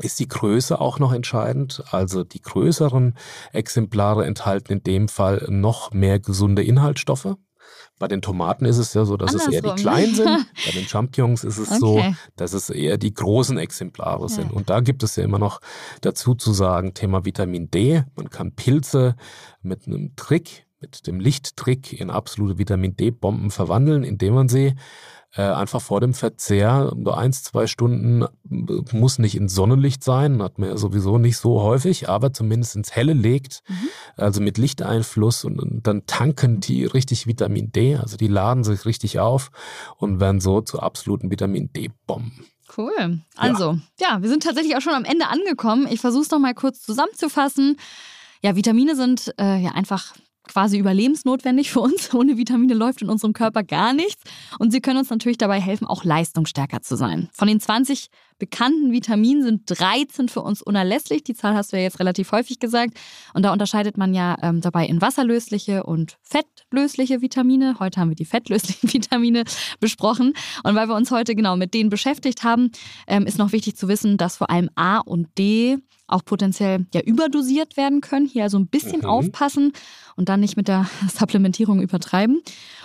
ist 0.00 0.18
die 0.18 0.28
Größe 0.28 0.80
auch 0.80 0.98
noch 0.98 1.12
entscheidend. 1.12 1.82
Also 1.90 2.24
die 2.24 2.40
größeren 2.40 3.18
Exemplare 3.52 4.24
enthalten 4.24 4.72
in 4.72 4.82
dem 4.82 5.08
Fall 5.08 5.46
noch 5.50 5.92
mehr 5.92 6.20
gesunde 6.20 6.62
Inhaltsstoffe. 6.62 7.36
Bei 7.98 8.08
den 8.08 8.20
Tomaten 8.20 8.66
ist 8.66 8.76
es 8.76 8.92
ja 8.92 9.04
so, 9.04 9.16
dass 9.16 9.30
Andersrum. 9.30 9.54
es 9.54 9.54
eher 9.54 9.74
die 9.74 9.82
kleinen 9.82 10.14
sind. 10.14 10.26
Bei 10.66 10.72
den 10.72 10.86
Champignons 10.86 11.44
ist 11.44 11.58
es 11.58 11.68
okay. 11.68 11.78
so, 11.78 12.04
dass 12.36 12.52
es 12.52 12.68
eher 12.68 12.98
die 12.98 13.14
großen 13.14 13.56
Exemplare 13.58 14.22
ja. 14.22 14.28
sind. 14.28 14.52
Und 14.52 14.68
da 14.68 14.80
gibt 14.80 15.02
es 15.02 15.16
ja 15.16 15.24
immer 15.24 15.38
noch 15.38 15.60
dazu 16.02 16.34
zu 16.34 16.52
sagen, 16.52 16.92
Thema 16.92 17.24
Vitamin 17.24 17.70
D. 17.70 18.04
Man 18.14 18.28
kann 18.28 18.52
Pilze 18.52 19.16
mit 19.62 19.86
einem 19.86 20.14
Trick, 20.16 20.66
mit 20.80 21.06
dem 21.06 21.20
Lichttrick 21.20 21.98
in 21.98 22.10
absolute 22.10 22.58
Vitamin 22.58 22.96
D-Bomben 22.96 23.50
verwandeln, 23.50 24.04
indem 24.04 24.34
man 24.34 24.48
sie 24.48 24.74
äh, 25.36 25.42
einfach 25.42 25.82
vor 25.82 26.00
dem 26.00 26.14
Verzehr, 26.14 26.92
nur 26.96 27.18
eins, 27.18 27.42
zwei 27.42 27.66
Stunden, 27.66 28.22
äh, 28.22 28.96
muss 28.96 29.18
nicht 29.18 29.36
ins 29.36 29.54
Sonnenlicht 29.54 30.02
sein, 30.02 30.42
hat 30.42 30.58
man 30.58 30.70
ja 30.70 30.76
sowieso 30.76 31.18
nicht 31.18 31.36
so 31.36 31.62
häufig, 31.62 32.08
aber 32.08 32.32
zumindest 32.32 32.76
ins 32.76 32.92
Helle 32.94 33.12
legt, 33.12 33.62
mhm. 33.68 33.88
also 34.16 34.40
mit 34.40 34.58
Lichteinfluss 34.58 35.44
und, 35.44 35.60
und, 35.60 35.86
dann 35.86 36.06
tanken 36.06 36.60
die 36.60 36.84
richtig 36.84 37.26
Vitamin 37.26 37.70
D, 37.70 37.96
also 37.96 38.16
die 38.16 38.28
laden 38.28 38.64
sich 38.64 38.86
richtig 38.86 39.20
auf 39.20 39.50
und 39.98 40.20
werden 40.20 40.40
so 40.40 40.62
zu 40.62 40.80
absoluten 40.80 41.30
Vitamin 41.30 41.70
D-Bomben. 41.72 42.46
Cool. 42.76 43.20
Also, 43.36 43.78
ja. 44.00 44.10
ja, 44.12 44.22
wir 44.22 44.28
sind 44.28 44.42
tatsächlich 44.42 44.76
auch 44.76 44.80
schon 44.80 44.94
am 44.94 45.04
Ende 45.04 45.28
angekommen. 45.28 45.86
Ich 45.88 46.00
versuche 46.00 46.22
es 46.22 46.30
nochmal 46.30 46.54
kurz 46.54 46.82
zusammenzufassen. 46.82 47.76
Ja, 48.42 48.56
Vitamine 48.56 48.96
sind 48.96 49.32
äh, 49.38 49.58
ja 49.58 49.70
einfach 49.72 50.14
quasi 50.46 50.78
überlebensnotwendig 50.78 51.70
für 51.70 51.80
uns. 51.80 52.12
Ohne 52.14 52.36
Vitamine 52.36 52.74
läuft 52.74 53.02
in 53.02 53.08
unserem 53.08 53.32
Körper 53.32 53.62
gar 53.62 53.92
nichts. 53.92 54.22
Und 54.58 54.70
sie 54.70 54.80
können 54.80 54.98
uns 54.98 55.10
natürlich 55.10 55.38
dabei 55.38 55.60
helfen, 55.60 55.86
auch 55.86 56.04
leistungsstärker 56.04 56.82
zu 56.82 56.96
sein. 56.96 57.28
Von 57.32 57.48
den 57.48 57.60
20 57.60 58.08
bekannten 58.38 58.92
Vitaminen 58.92 59.42
sind 59.42 59.62
13 59.66 60.28
für 60.28 60.42
uns 60.42 60.62
unerlässlich. 60.62 61.24
Die 61.24 61.34
Zahl 61.34 61.54
hast 61.54 61.72
du 61.72 61.76
ja 61.76 61.82
jetzt 61.82 62.00
relativ 62.00 62.32
häufig 62.32 62.58
gesagt. 62.58 62.98
Und 63.34 63.44
da 63.44 63.52
unterscheidet 63.52 63.96
man 63.96 64.14
ja 64.14 64.36
ähm, 64.42 64.60
dabei 64.60 64.86
in 64.86 65.00
wasserlösliche 65.00 65.84
und 65.84 66.16
fettlösliche 66.22 67.22
Vitamine. 67.22 67.76
Heute 67.80 68.00
haben 68.00 68.10
wir 68.10 68.16
die 68.16 68.24
fettlöslichen 68.24 68.92
Vitamine 68.92 69.44
besprochen. 69.80 70.34
Und 70.62 70.74
weil 70.74 70.88
wir 70.88 70.94
uns 70.94 71.10
heute 71.10 71.34
genau 71.34 71.56
mit 71.56 71.74
denen 71.74 71.90
beschäftigt 71.90 72.44
haben, 72.44 72.70
ähm, 73.06 73.26
ist 73.26 73.38
noch 73.38 73.52
wichtig 73.52 73.76
zu 73.76 73.88
wissen, 73.88 74.16
dass 74.16 74.36
vor 74.36 74.50
allem 74.50 74.70
A 74.74 74.98
und 74.98 75.28
D 75.38 75.78
auch 76.08 76.24
potenziell 76.24 76.86
ja 76.94 77.00
überdosiert 77.00 77.76
werden 77.76 78.00
können. 78.00 78.26
Hier 78.26 78.44
also 78.44 78.58
ein 78.58 78.68
bisschen 78.68 79.00
mhm. 79.00 79.06
aufpassen 79.06 79.72
und 80.14 80.28
dann 80.28 80.40
nicht 80.40 80.56
mit 80.56 80.68
der 80.68 80.88
Supplementierung 81.12 81.80
übertreiben. 81.82 82.42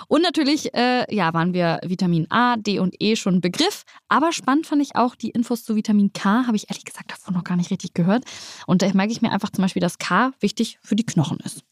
Und 0.08 0.24
natürlich, 0.24 0.74
äh, 0.74 1.06
ja, 1.14 1.34
waren 1.34 1.54
wir 1.54 1.80
Vitamin 1.86 2.28
A, 2.30 2.58
D 2.58 2.80
und 2.80 2.96
E 3.00 3.16
schon 3.16 3.36
ein 3.36 3.42
Begriff. 3.42 3.84
Aber 4.10 4.34
spannend 4.34 4.68
fand 4.68 4.82
ich 4.82 4.96
auch 4.96 5.16
die 5.16 5.30
Infos 5.42 5.64
zu 5.64 5.76
Vitamin 5.76 6.14
K, 6.14 6.46
habe 6.46 6.56
ich 6.56 6.70
ehrlich 6.70 6.86
gesagt 6.86 7.12
davon 7.12 7.34
noch 7.34 7.44
gar 7.44 7.58
nicht 7.58 7.72
richtig 7.72 7.96
gehört. 7.96 8.24
Und 8.68 8.84
da 8.84 8.94
merke 8.94 9.12
ich 9.12 9.24
mir 9.24 9.32
einfach 9.32 9.50
zum 9.50 9.64
Beispiel, 9.64 9.82
dass 9.82 9.98
K 9.98 10.32
wichtig 10.40 10.78
für 10.84 10.96
die 10.96 11.06
Knochen 11.06 11.40
ist. 11.40 11.64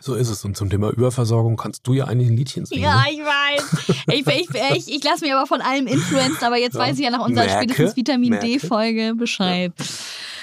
So 0.00 0.16
ist 0.16 0.28
es. 0.28 0.44
Und 0.44 0.56
zum 0.56 0.68
Thema 0.68 0.90
Überversorgung 0.90 1.56
kannst 1.56 1.86
du 1.86 1.94
ja 1.94 2.06
eigentlich 2.06 2.28
ein 2.28 2.36
Liedchen 2.36 2.66
singen. 2.66 2.82
Ja, 2.82 3.02
ne? 3.02 3.12
ich 3.12 3.20
weiß. 3.20 3.94
Ich, 4.08 4.26
ich, 4.26 4.48
ich, 4.76 4.96
ich 4.96 5.04
lasse 5.04 5.24
mich 5.24 5.32
aber 5.32 5.46
von 5.46 5.60
allem 5.60 5.86
influenzen, 5.86 6.44
aber 6.44 6.58
jetzt 6.58 6.74
ja. 6.74 6.80
weiß 6.80 6.98
ich 6.98 7.04
ja 7.04 7.10
nach 7.10 7.24
unserer 7.24 7.46
Merke, 7.46 7.72
spätestens 7.72 7.96
Vitamin 7.96 8.38
D-Folge 8.40 9.14
Bescheid. 9.14 9.72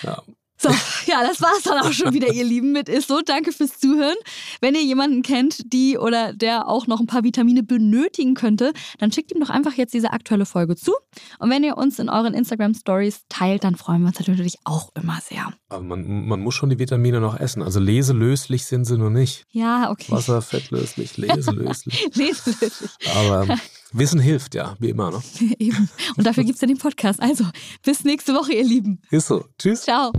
Ja. 0.02 0.10
ja. 0.10 0.24
So, 0.62 0.70
ja, 1.08 1.24
das 1.24 1.42
war's 1.42 1.64
dann 1.64 1.80
auch 1.80 1.92
schon 1.92 2.14
wieder, 2.14 2.32
ihr 2.32 2.44
Lieben, 2.44 2.72
mit 2.72 2.88
Ist 2.88 3.08
so. 3.08 3.22
Danke 3.22 3.52
fürs 3.52 3.80
Zuhören. 3.80 4.16
Wenn 4.60 4.76
ihr 4.76 4.84
jemanden 4.84 5.24
kennt, 5.24 5.74
die 5.74 5.98
oder 5.98 6.34
der 6.34 6.68
auch 6.68 6.86
noch 6.86 7.00
ein 7.00 7.08
paar 7.08 7.24
Vitamine 7.24 7.64
benötigen 7.64 8.36
könnte, 8.36 8.74
dann 9.00 9.12
schickt 9.12 9.32
ihm 9.32 9.40
doch 9.40 9.50
einfach 9.50 9.74
jetzt 9.74 9.94
diese 9.94 10.12
aktuelle 10.12 10.46
Folge 10.46 10.76
zu. 10.76 10.94
Und 11.40 11.50
wenn 11.50 11.64
ihr 11.64 11.78
uns 11.78 11.98
in 11.98 12.10
euren 12.10 12.34
Instagram 12.34 12.76
Stories 12.76 13.22
teilt, 13.28 13.64
dann 13.64 13.76
freuen 13.76 14.02
wir 14.02 14.10
uns 14.10 14.20
natürlich 14.20 14.58
auch 14.64 14.92
immer 14.96 15.20
sehr. 15.22 15.52
Aber 15.70 15.82
man, 15.84 16.28
man 16.28 16.40
muss 16.42 16.54
schon 16.54 16.70
die 16.70 16.78
Vitamine 16.78 17.20
noch 17.20 17.40
essen. 17.40 17.64
Also 17.64 17.80
leselöslich 17.80 18.66
sind 18.66 18.86
sie 18.86 18.98
noch 18.98 19.10
nicht. 19.10 19.46
Ja, 19.52 19.90
okay. 19.90 20.12
Wasser, 20.12 20.42
fettlöslich, 20.42 21.18
leselöslich. 21.18 22.10
leselöslich. 22.14 22.92
Aber 23.16 23.48
Wissen 23.94 24.20
hilft, 24.20 24.56
ja, 24.56 24.76
wie 24.80 24.90
immer. 24.90 25.12
Ne? 25.12 25.22
Eben. 25.60 25.90
Und 26.16 26.26
dafür 26.26 26.44
gibt 26.44 26.56
es 26.56 26.62
ja 26.62 26.68
den 26.68 26.78
Podcast. 26.78 27.22
Also, 27.22 27.46
bis 27.84 28.04
nächste 28.04 28.34
Woche, 28.34 28.54
ihr 28.54 28.64
Lieben. 28.64 29.02
Ist 29.12 29.28
so. 29.28 29.46
Tschüss. 29.58 29.84
Ciao. 29.84 30.12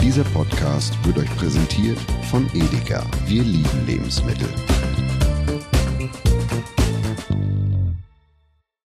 Dieser 0.00 0.24
Podcast 0.24 0.94
wird 1.04 1.18
euch 1.18 1.36
präsentiert 1.36 1.98
von 2.30 2.48
Edeka. 2.54 3.04
Wir 3.26 3.42
lieben 3.42 3.86
Lebensmittel. 3.86 4.48